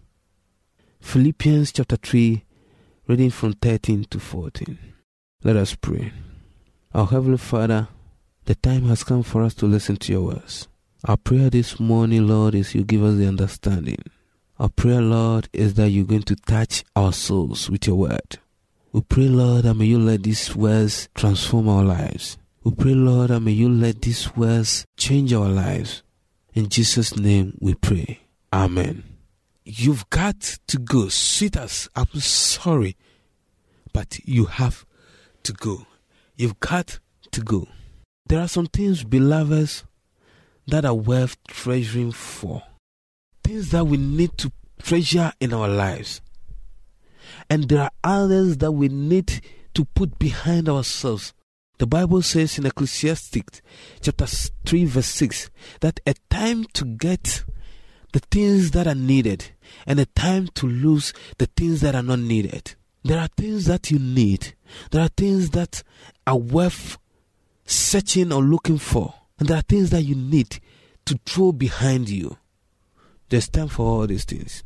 Philippians 1.00 1.70
chapter 1.70 1.94
3, 1.94 2.44
reading 3.06 3.30
from 3.30 3.52
13 3.52 4.06
to 4.10 4.18
14. 4.18 4.76
Let 5.44 5.54
us 5.54 5.76
pray. 5.76 6.12
Our 6.98 7.06
Heavenly 7.06 7.38
Father, 7.38 7.86
the 8.46 8.56
time 8.56 8.86
has 8.86 9.04
come 9.04 9.22
for 9.22 9.44
us 9.44 9.54
to 9.54 9.66
listen 9.66 9.98
to 9.98 10.12
your 10.12 10.22
words. 10.22 10.66
Our 11.04 11.16
prayer 11.16 11.48
this 11.48 11.78
morning, 11.78 12.26
Lord, 12.26 12.56
is 12.56 12.74
you 12.74 12.82
give 12.82 13.04
us 13.04 13.14
the 13.14 13.28
understanding. 13.28 14.02
Our 14.58 14.68
prayer, 14.68 15.00
Lord, 15.00 15.48
is 15.52 15.74
that 15.74 15.90
you're 15.90 16.04
going 16.04 16.24
to 16.24 16.34
touch 16.34 16.82
our 16.96 17.12
souls 17.12 17.70
with 17.70 17.86
your 17.86 17.94
word. 17.94 18.38
We 18.90 19.02
pray, 19.02 19.28
Lord, 19.28 19.62
that 19.62 19.74
may 19.74 19.84
you 19.84 20.00
let 20.00 20.24
these 20.24 20.56
words 20.56 21.08
transform 21.14 21.68
our 21.68 21.84
lives. 21.84 22.36
We 22.64 22.72
pray, 22.72 22.94
Lord, 22.94 23.30
that 23.30 23.38
may 23.38 23.52
you 23.52 23.68
let 23.68 24.02
these 24.02 24.34
words 24.34 24.84
change 24.96 25.32
our 25.32 25.48
lives. 25.48 26.02
In 26.54 26.68
Jesus' 26.68 27.16
name 27.16 27.56
we 27.60 27.74
pray. 27.74 28.22
Amen. 28.52 29.04
You've 29.64 30.10
got 30.10 30.58
to 30.66 30.78
go. 30.78 31.10
Sweetest, 31.10 31.90
I'm 31.94 32.18
sorry, 32.18 32.96
but 33.92 34.18
you 34.24 34.46
have 34.46 34.84
to 35.44 35.52
go. 35.52 35.86
You've 36.38 36.60
got 36.60 37.00
to 37.32 37.40
go. 37.40 37.66
There 38.26 38.38
are 38.38 38.46
some 38.46 38.66
things, 38.66 39.02
beloveds, 39.02 39.82
that 40.68 40.84
are 40.84 40.94
worth 40.94 41.36
treasuring 41.48 42.12
for. 42.12 42.62
Things 43.42 43.72
that 43.72 43.84
we 43.86 43.96
need 43.96 44.38
to 44.38 44.52
treasure 44.80 45.32
in 45.40 45.52
our 45.52 45.66
lives. 45.66 46.20
And 47.50 47.68
there 47.68 47.82
are 47.82 47.90
others 48.04 48.58
that 48.58 48.70
we 48.70 48.88
need 48.88 49.40
to 49.74 49.84
put 49.84 50.16
behind 50.20 50.68
ourselves. 50.68 51.34
The 51.78 51.88
Bible 51.88 52.22
says 52.22 52.56
in 52.56 52.66
Ecclesiastes 52.66 53.60
chapter 54.00 54.26
3 54.26 54.84
verse 54.84 55.06
6 55.06 55.50
that 55.80 55.98
a 56.06 56.14
time 56.30 56.66
to 56.74 56.84
get 56.84 57.42
the 58.12 58.20
things 58.30 58.70
that 58.72 58.86
are 58.86 58.94
needed 58.94 59.50
and 59.88 59.98
a 59.98 60.06
time 60.06 60.46
to 60.54 60.68
lose 60.68 61.12
the 61.38 61.46
things 61.46 61.80
that 61.80 61.96
are 61.96 62.02
not 62.02 62.20
needed. 62.20 62.76
There 63.08 63.18
are 63.18 63.28
things 63.38 63.64
that 63.64 63.90
you 63.90 63.98
need. 63.98 64.54
There 64.90 65.00
are 65.00 65.08
things 65.08 65.48
that 65.50 65.82
are 66.26 66.36
worth 66.36 66.98
searching 67.64 68.30
or 68.34 68.42
looking 68.42 68.76
for. 68.76 69.14
And 69.38 69.48
there 69.48 69.56
are 69.56 69.62
things 69.62 69.88
that 69.90 70.02
you 70.02 70.14
need 70.14 70.60
to 71.06 71.18
throw 71.24 71.52
behind 71.52 72.10
you. 72.10 72.36
There's 73.30 73.48
time 73.48 73.68
for 73.68 73.86
all 73.86 74.06
these 74.06 74.26
things. 74.26 74.62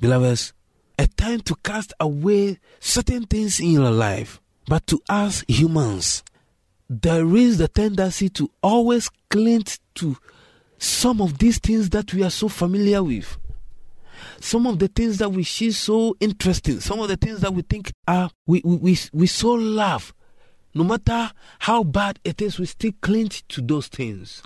Beloveds, 0.00 0.54
a 0.98 1.06
time 1.06 1.38
to 1.42 1.54
cast 1.62 1.92
away 2.00 2.58
certain 2.80 3.26
things 3.26 3.60
in 3.60 3.70
your 3.70 3.92
life. 3.92 4.40
But 4.66 4.88
to 4.88 5.00
us 5.08 5.44
humans, 5.46 6.24
there 6.90 7.32
is 7.36 7.58
the 7.58 7.68
tendency 7.68 8.28
to 8.30 8.50
always 8.60 9.08
cling 9.30 9.66
to 9.94 10.16
some 10.78 11.20
of 11.20 11.38
these 11.38 11.58
things 11.58 11.90
that 11.90 12.12
we 12.12 12.24
are 12.24 12.30
so 12.30 12.48
familiar 12.48 13.04
with. 13.04 13.38
Some 14.40 14.66
of 14.66 14.78
the 14.78 14.88
things 14.88 15.18
that 15.18 15.30
we 15.30 15.44
see 15.44 15.70
so 15.72 16.16
interesting, 16.20 16.80
some 16.80 17.00
of 17.00 17.08
the 17.08 17.16
things 17.16 17.40
that 17.40 17.52
we 17.52 17.62
think 17.62 17.92
are 18.06 18.30
we, 18.46 18.62
we, 18.64 18.76
we, 18.76 18.98
we 19.12 19.26
so 19.26 19.52
love. 19.52 20.14
No 20.74 20.84
matter 20.84 21.30
how 21.60 21.82
bad 21.82 22.18
it 22.24 22.40
is, 22.42 22.58
we 22.58 22.66
still 22.66 22.92
cling 23.00 23.30
to 23.48 23.60
those 23.60 23.88
things. 23.88 24.42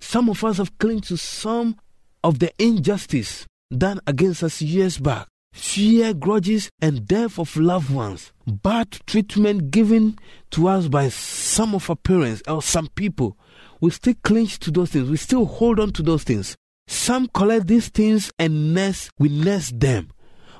Some 0.00 0.28
of 0.28 0.42
us 0.44 0.58
have 0.58 0.76
clung 0.78 1.00
to 1.02 1.16
some 1.16 1.76
of 2.22 2.38
the 2.38 2.52
injustice 2.58 3.46
done 3.76 4.00
against 4.06 4.42
us 4.42 4.60
years 4.60 4.98
back 4.98 5.28
fear, 5.54 6.12
grudges, 6.12 6.68
and 6.82 7.06
death 7.06 7.38
of 7.38 7.56
loved 7.56 7.88
ones, 7.88 8.32
bad 8.44 8.90
treatment 9.06 9.70
given 9.70 10.18
to 10.50 10.66
us 10.66 10.88
by 10.88 11.08
some 11.08 11.74
of 11.76 11.88
our 11.88 11.96
parents 11.96 12.42
or 12.48 12.60
some 12.60 12.88
people. 12.88 13.38
We 13.80 13.90
still 13.90 14.14
cling 14.24 14.48
to 14.48 14.70
those 14.72 14.90
things. 14.90 15.08
We 15.08 15.16
still 15.16 15.46
hold 15.46 15.78
on 15.78 15.92
to 15.92 16.02
those 16.02 16.24
things. 16.24 16.56
Some 16.86 17.28
collect 17.28 17.66
these 17.66 17.88
things 17.88 18.32
and 18.38 18.74
nest, 18.74 19.10
we 19.18 19.28
nest 19.28 19.78
them 19.80 20.10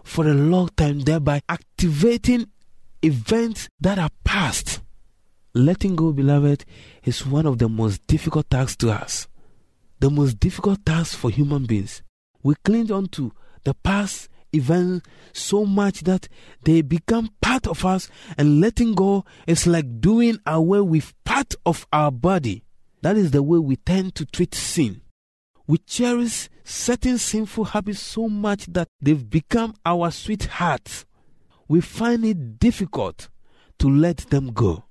for 0.02 0.28
a 0.28 0.34
long 0.34 0.68
time, 0.76 1.00
thereby 1.00 1.42
activating 1.48 2.46
events 3.02 3.68
that 3.80 3.98
are 3.98 4.10
past. 4.24 4.80
Letting 5.54 5.96
go, 5.96 6.12
beloved, 6.12 6.64
is 7.04 7.24
one 7.24 7.46
of 7.46 7.58
the 7.58 7.68
most 7.68 8.06
difficult 8.06 8.50
tasks 8.50 8.76
to 8.78 8.90
us. 8.90 9.28
The 10.00 10.10
most 10.10 10.40
difficult 10.40 10.84
task 10.84 11.16
for 11.16 11.30
human 11.30 11.64
beings. 11.64 12.02
We 12.42 12.54
cling 12.64 12.90
on 12.90 13.06
to 13.08 13.32
the 13.62 13.74
past 13.74 14.28
events 14.52 15.08
so 15.32 15.64
much 15.64 16.00
that 16.02 16.28
they 16.62 16.82
become 16.82 17.30
part 17.40 17.66
of 17.66 17.84
us, 17.84 18.08
and 18.36 18.60
letting 18.60 18.94
go 18.94 19.24
is 19.46 19.66
like 19.66 20.00
doing 20.00 20.38
away 20.46 20.80
with 20.80 21.12
part 21.24 21.54
of 21.64 21.86
our 21.92 22.10
body. 22.10 22.64
That 23.02 23.16
is 23.16 23.30
the 23.30 23.42
way 23.42 23.58
we 23.58 23.76
tend 23.76 24.14
to 24.16 24.26
treat 24.26 24.54
sin. 24.54 25.00
We 25.66 25.78
cherish 25.78 26.50
certain 26.62 27.18
sinful 27.18 27.64
habits 27.64 28.00
so 28.00 28.28
much 28.28 28.66
that 28.66 28.88
they've 29.00 29.28
become 29.28 29.74
our 29.84 30.10
sweethearts. 30.10 31.06
We 31.68 31.80
find 31.80 32.24
it 32.24 32.58
difficult 32.58 33.28
to 33.78 33.88
let 33.88 34.18
them 34.30 34.52
go. 34.52 34.84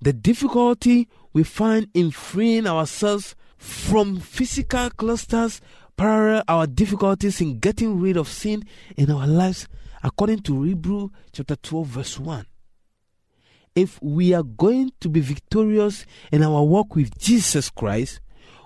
The 0.00 0.12
difficulty 0.12 1.08
we 1.32 1.44
find 1.44 1.88
in 1.94 2.10
freeing 2.10 2.66
ourselves 2.66 3.36
from 3.56 4.18
physical 4.20 4.90
clusters 4.90 5.60
parallel 5.96 6.44
our 6.48 6.66
difficulties 6.66 7.40
in 7.40 7.58
getting 7.58 8.00
rid 8.00 8.16
of 8.16 8.28
sin 8.28 8.64
in 8.96 9.10
our 9.10 9.26
lives 9.26 9.68
according 10.02 10.40
to 10.40 10.62
Hebrew 10.62 11.10
chapter 11.32 11.56
12 11.56 11.86
verse 11.86 12.18
1. 12.18 12.46
If 13.74 14.00
we 14.02 14.32
are 14.34 14.42
going 14.42 14.92
to 15.00 15.08
be 15.08 15.20
victorious 15.20 16.06
in 16.32 16.42
our 16.42 16.62
walk 16.62 16.94
with 16.94 17.16
Jesus 17.18 17.70
Christ, 17.70 18.20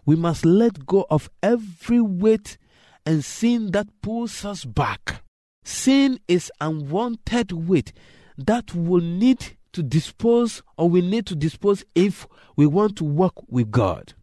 we 0.05 0.17
must 0.17 0.45
let 0.45 0.87
go 0.87 1.07
of 1.11 1.31
every 1.43 2.01
weight 2.01 2.59
and 3.07 3.25
sin 3.25 3.71
that 3.73 3.87
pulls 4.03 4.45
us 4.45 4.65
back. 4.65 5.23
Sin 5.65 6.19
is 6.29 6.51
unwanted 6.61 7.53
weight 7.53 7.93
that 8.37 8.75
will 8.75 9.01
need 9.01 9.57
to 9.73 9.83
dispose 9.83 10.63
or 10.77 10.89
we 10.89 11.01
need 11.01 11.27
to 11.27 11.35
dispose 11.35 11.85
if 11.95 12.27
we 12.57 12.67
want 12.67 12.97
to 12.97 13.05
walk 13.05 13.45
with 13.49 13.71
God. 13.71 14.15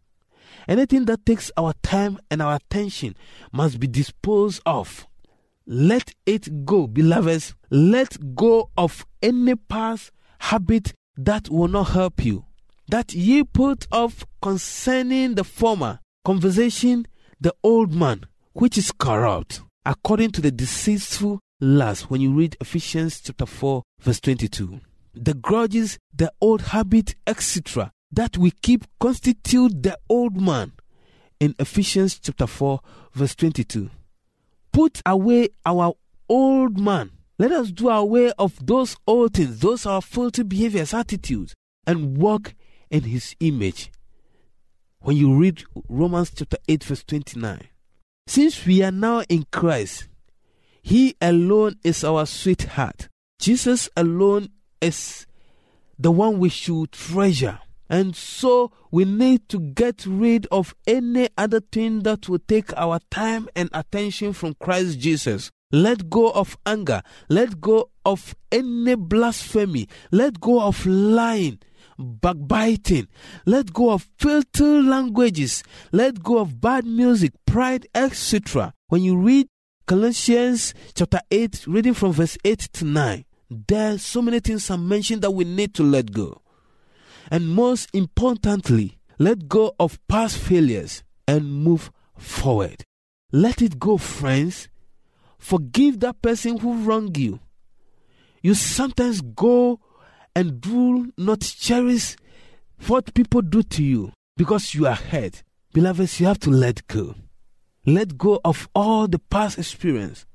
Anything 0.68 1.06
that 1.06 1.24
takes 1.24 1.50
our 1.56 1.72
time 1.82 2.18
and 2.30 2.42
our 2.42 2.56
attention 2.56 3.16
must 3.52 3.80
be 3.80 3.86
disposed 3.86 4.60
of. 4.66 5.06
Let 5.66 6.14
it 6.26 6.64
go, 6.64 6.86
beloveds. 6.86 7.54
Let 7.70 8.34
go 8.34 8.70
of 8.76 9.06
any 9.22 9.54
past 9.54 10.10
habit 10.38 10.94
that 11.16 11.48
will 11.48 11.68
not 11.68 11.90
help 11.90 12.24
you. 12.24 12.44
That 12.90 13.14
ye 13.14 13.44
put 13.44 13.86
off 13.92 14.26
concerning 14.42 15.36
the 15.36 15.44
former 15.44 16.00
conversation, 16.24 17.06
the 17.40 17.54
old 17.62 17.94
man, 17.94 18.24
which 18.52 18.76
is 18.76 18.90
corrupt, 18.90 19.60
according 19.86 20.32
to 20.32 20.40
the 20.40 20.50
deceitful 20.50 21.38
lust. 21.60 22.10
When 22.10 22.20
you 22.20 22.32
read 22.32 22.56
Ephesians 22.60 23.20
chapter 23.20 23.46
4, 23.46 23.84
verse 24.00 24.18
22. 24.18 24.80
The 25.14 25.34
grudges, 25.34 25.98
the 26.12 26.32
old 26.40 26.62
habit, 26.62 27.14
etc., 27.28 27.92
that 28.10 28.36
we 28.36 28.50
keep 28.50 28.84
constitute 28.98 29.84
the 29.84 29.96
old 30.08 30.40
man 30.40 30.72
in 31.38 31.54
Ephesians 31.60 32.18
chapter 32.18 32.48
4, 32.48 32.80
verse 33.14 33.36
22. 33.36 33.88
Put 34.72 35.00
away 35.06 35.50
our 35.64 35.94
old 36.28 36.80
man. 36.80 37.12
Let 37.38 37.52
us 37.52 37.70
do 37.70 37.88
away 37.88 38.32
of 38.36 38.66
those 38.66 38.96
old 39.06 39.34
things, 39.34 39.60
those 39.60 39.86
our 39.86 40.02
faulty 40.02 40.42
behaviors, 40.42 40.92
attitudes, 40.92 41.54
and 41.86 42.18
walk 42.18 42.54
in 42.90 43.02
his 43.02 43.34
image. 43.40 43.90
When 45.00 45.16
you 45.16 45.36
read 45.36 45.64
Romans 45.88 46.32
chapter 46.34 46.58
8, 46.68 46.84
verse 46.84 47.04
29, 47.04 47.68
since 48.26 48.66
we 48.66 48.82
are 48.82 48.90
now 48.90 49.22
in 49.28 49.46
Christ, 49.50 50.08
he 50.82 51.16
alone 51.20 51.76
is 51.82 52.04
our 52.04 52.26
sweetheart. 52.26 53.08
Jesus 53.38 53.88
alone 53.96 54.50
is 54.80 55.26
the 55.98 56.10
one 56.10 56.38
we 56.38 56.48
should 56.48 56.92
treasure. 56.92 57.58
And 57.88 58.14
so 58.14 58.70
we 58.90 59.04
need 59.04 59.48
to 59.48 59.58
get 59.58 60.06
rid 60.06 60.46
of 60.52 60.74
any 60.86 61.28
other 61.36 61.60
thing 61.60 62.00
that 62.04 62.28
will 62.28 62.38
take 62.38 62.72
our 62.76 63.00
time 63.10 63.48
and 63.56 63.68
attention 63.72 64.32
from 64.32 64.54
Christ 64.54 65.00
Jesus. 65.00 65.50
Let 65.72 66.08
go 66.08 66.30
of 66.30 66.56
anger. 66.64 67.02
Let 67.28 67.60
go 67.60 67.90
of 68.04 68.34
any 68.52 68.94
blasphemy. 68.94 69.88
Let 70.10 70.40
go 70.40 70.62
of 70.62 70.86
lying, 70.86 71.58
backbiting. 72.00 73.08
Let 73.46 73.72
go 73.72 73.90
of 73.90 74.08
filthy 74.18 74.82
languages. 74.82 75.62
Let 75.92 76.22
go 76.22 76.38
of 76.38 76.60
bad 76.60 76.86
music, 76.86 77.32
pride, 77.46 77.86
etc. 77.94 78.72
When 78.88 79.02
you 79.02 79.16
read 79.16 79.48
Colossians 79.86 80.74
chapter 80.94 81.20
8, 81.30 81.66
reading 81.66 81.94
from 81.94 82.12
verse 82.12 82.38
8 82.44 82.58
to 82.58 82.84
9, 82.84 83.24
there 83.68 83.98
so 83.98 84.22
many 84.22 84.40
things 84.40 84.70
are 84.70 84.78
mentioned 84.78 85.22
that 85.22 85.32
we 85.32 85.44
need 85.44 85.74
to 85.74 85.82
let 85.82 86.12
go. 86.12 86.40
And 87.30 87.48
most 87.48 87.88
importantly, 87.94 88.98
let 89.18 89.48
go 89.48 89.74
of 89.78 89.98
past 90.08 90.38
failures 90.38 91.02
and 91.28 91.52
move 91.62 91.90
forward. 92.16 92.84
Let 93.32 93.62
it 93.62 93.78
go, 93.78 93.96
friends. 93.96 94.68
Forgive 95.38 96.00
that 96.00 96.20
person 96.22 96.58
who 96.58 96.82
wronged 96.82 97.16
you. 97.16 97.40
You 98.42 98.54
sometimes 98.54 99.20
go 99.20 99.80
and 100.34 100.60
do 100.60 101.12
not 101.16 101.40
cherish 101.40 102.16
what 102.86 103.14
people 103.14 103.42
do 103.42 103.62
to 103.62 103.82
you 103.82 104.12
because 104.36 104.74
you 104.74 104.86
are 104.86 104.94
hurt. 104.94 105.42
Beloveds, 105.72 106.18
you 106.20 106.26
have 106.26 106.40
to 106.40 106.50
let 106.50 106.86
go. 106.86 107.14
Let 107.86 108.18
go 108.18 108.40
of 108.44 108.68
all 108.74 109.08
the 109.08 109.18
past 109.18 109.58
experience. 109.58 110.26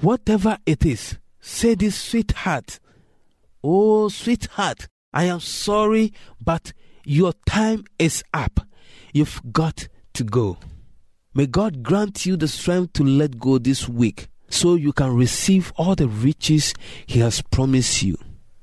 Whatever 0.00 0.58
it 0.66 0.84
is, 0.84 1.18
say 1.40 1.74
this, 1.74 1.96
sweetheart. 1.96 2.78
Oh, 3.62 4.08
sweetheart, 4.08 4.88
I 5.12 5.24
am 5.24 5.40
sorry, 5.40 6.12
but 6.40 6.72
your 7.04 7.32
time 7.46 7.84
is 7.98 8.22
up. 8.32 8.60
You've 9.12 9.40
got 9.52 9.88
to 10.14 10.24
go. 10.24 10.58
May 11.34 11.46
God 11.46 11.82
grant 11.82 12.26
you 12.26 12.36
the 12.36 12.48
strength 12.48 12.92
to 12.94 13.04
let 13.04 13.38
go 13.38 13.58
this 13.58 13.88
week 13.88 14.28
so 14.48 14.74
you 14.74 14.92
can 14.92 15.14
receive 15.14 15.72
all 15.76 15.94
the 15.94 16.08
riches 16.08 16.74
He 17.06 17.20
has 17.20 17.42
promised 17.42 18.02
you. 18.02 18.16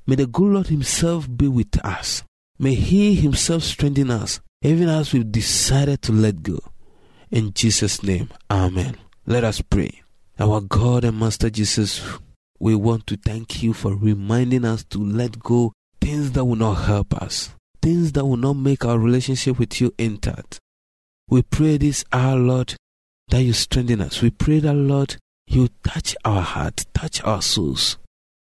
May 0.06 0.16
the 0.16 0.26
good 0.26 0.52
Lord 0.52 0.66
Himself 0.68 1.28
be 1.34 1.48
with 1.48 1.84
us. 1.84 2.24
May 2.58 2.74
He 2.74 3.14
Himself 3.14 3.62
strengthen 3.62 4.10
us, 4.10 4.40
even 4.62 4.88
as 4.88 5.12
we've 5.12 5.30
decided 5.30 6.02
to 6.02 6.12
let 6.12 6.42
go. 6.42 6.58
In 7.30 7.52
Jesus' 7.52 8.02
name, 8.02 8.28
Amen. 8.50 8.96
Let 9.26 9.44
us 9.44 9.60
pray. 9.60 10.02
Our 10.38 10.60
God 10.60 11.04
and 11.04 11.18
Master 11.18 11.50
Jesus, 11.50 12.02
we 12.58 12.74
want 12.74 13.06
to 13.06 13.16
thank 13.16 13.62
you 13.62 13.72
for 13.72 13.94
reminding 13.94 14.64
us 14.64 14.84
to 14.90 14.98
let 14.98 15.38
go 15.38 15.72
things 16.00 16.32
that 16.32 16.44
will 16.44 16.56
not 16.56 16.74
help 16.74 17.14
us, 17.14 17.50
things 17.80 18.12
that 18.12 18.26
will 18.26 18.36
not 18.36 18.54
make 18.56 18.84
our 18.84 18.98
relationship 18.98 19.58
with 19.58 19.80
you 19.80 19.94
intact. 19.98 20.58
We 21.28 21.42
pray 21.42 21.78
this, 21.78 22.04
our 22.12 22.36
Lord, 22.36 22.74
that 23.28 23.42
you 23.42 23.52
strengthen 23.52 24.00
us. 24.00 24.20
We 24.20 24.30
pray 24.30 24.58
that, 24.58 24.74
Lord, 24.74 25.16
you 25.46 25.68
touch 25.84 26.16
our 26.24 26.42
heart, 26.42 26.84
touch 26.92 27.22
our 27.22 27.40
souls, 27.40 27.98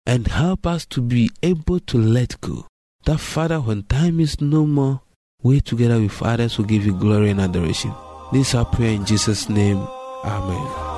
and 0.06 0.28
help 0.28 0.68
us 0.68 0.86
to 0.88 1.02
be 1.02 1.30
able 1.44 1.80
to 1.82 1.98
let 1.98 2.40
go. 2.42 2.68
That, 3.06 3.20
Father, 3.20 3.60
when 3.60 3.84
time 3.84 4.20
is 4.20 4.42
no 4.42 4.66
more, 4.66 5.02
we 5.44 5.62
together 5.62 6.00
with 6.00 6.22
others 6.24 6.58
will 6.58 6.66
give 6.66 6.86
you 6.86 6.94
glory 6.94 7.30
and 7.30 7.42
adoration. 7.42 7.94
This 8.32 8.50
is 8.50 8.56
our 8.56 8.66
prayer 8.66 8.92
in 8.92 9.06
Jesus' 9.06 9.50
name. 9.50 9.78
Amen. 10.24 10.95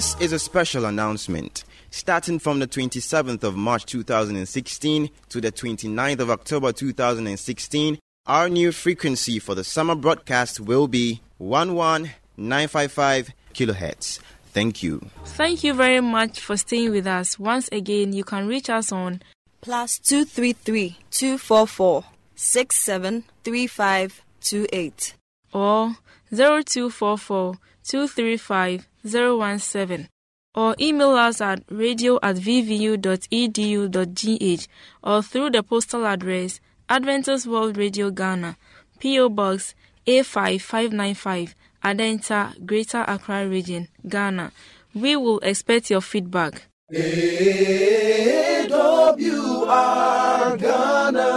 This 0.00 0.16
is 0.18 0.32
a 0.32 0.38
special 0.38 0.86
announcement. 0.86 1.64
Starting 1.90 2.38
from 2.38 2.58
the 2.58 2.66
27th 2.66 3.44
of 3.44 3.54
March 3.54 3.84
2016 3.84 5.10
to 5.28 5.40
the 5.42 5.52
29th 5.52 6.20
of 6.20 6.30
October 6.30 6.72
2016, 6.72 7.98
our 8.24 8.48
new 8.48 8.72
frequency 8.72 9.38
for 9.38 9.54
the 9.54 9.62
summer 9.62 9.94
broadcast 9.94 10.58
will 10.58 10.88
be 10.88 11.20
11955 11.36 13.28
kilohertz. 13.52 14.20
Thank 14.54 14.82
you. 14.82 15.06
Thank 15.26 15.62
you 15.62 15.74
very 15.74 16.00
much 16.00 16.40
for 16.40 16.56
staying 16.56 16.92
with 16.92 17.06
us. 17.06 17.38
Once 17.38 17.68
again, 17.70 18.14
you 18.14 18.24
can 18.24 18.48
reach 18.48 18.70
us 18.70 18.90
on 18.90 19.20
plus 19.60 19.98
233 19.98 20.96
244 21.10 22.04
673528 22.36 25.14
or 25.52 25.96
0244 26.32 27.58
235 27.82 28.89
017 29.04 30.08
or 30.54 30.74
email 30.80 31.10
us 31.10 31.40
at 31.40 31.62
radio 31.70 32.18
at 32.22 32.36
vvu.edu.gh 32.36 33.08
or 35.02 35.22
through 35.22 35.50
the 35.50 35.62
postal 35.62 36.06
address 36.06 36.60
Adventist 36.88 37.46
World 37.46 37.76
Radio 37.76 38.10
Ghana, 38.10 38.56
P.O. 38.98 39.28
Box 39.28 39.76
A5595, 40.08 41.54
Adenta, 41.84 42.66
Greater 42.66 43.04
Accra 43.06 43.46
Region, 43.46 43.86
Ghana. 44.08 44.50
We 44.92 45.14
will 45.14 45.38
expect 45.38 45.88
your 45.90 46.00
feedback. 46.00 46.66
AWR 46.92 47.38
Ghana, 50.58 51.28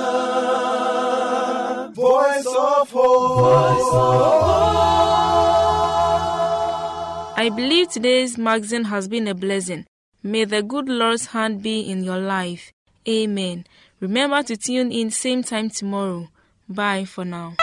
Voice 1.93 2.47
of 2.47 2.89
Hope. 2.89 3.39
Voice 3.39 3.93
of 3.93 4.41
Hope. 4.41 4.92
I 7.43 7.49
believe 7.49 7.89
today's 7.89 8.38
magazine 8.38 8.86
has 8.86 9.10
been 9.10 9.27
a 9.27 9.36
blessing. 9.36 9.86
May 10.23 10.45
the 10.45 10.63
good 10.63 10.88
Lord's 10.88 11.25
hand 11.25 11.62
be 11.62 11.82
in 11.82 12.01
your 12.01 12.17
life. 12.17 12.71
Amen. 13.06 13.65
Remember 13.99 14.41
to 14.43 14.56
tune 14.56 14.93
in 14.93 15.12
same 15.12 15.43
time 15.43 15.69
tomorrow. 15.69 16.29
Bye 16.69 17.03
for 17.03 17.25
now. 17.25 17.58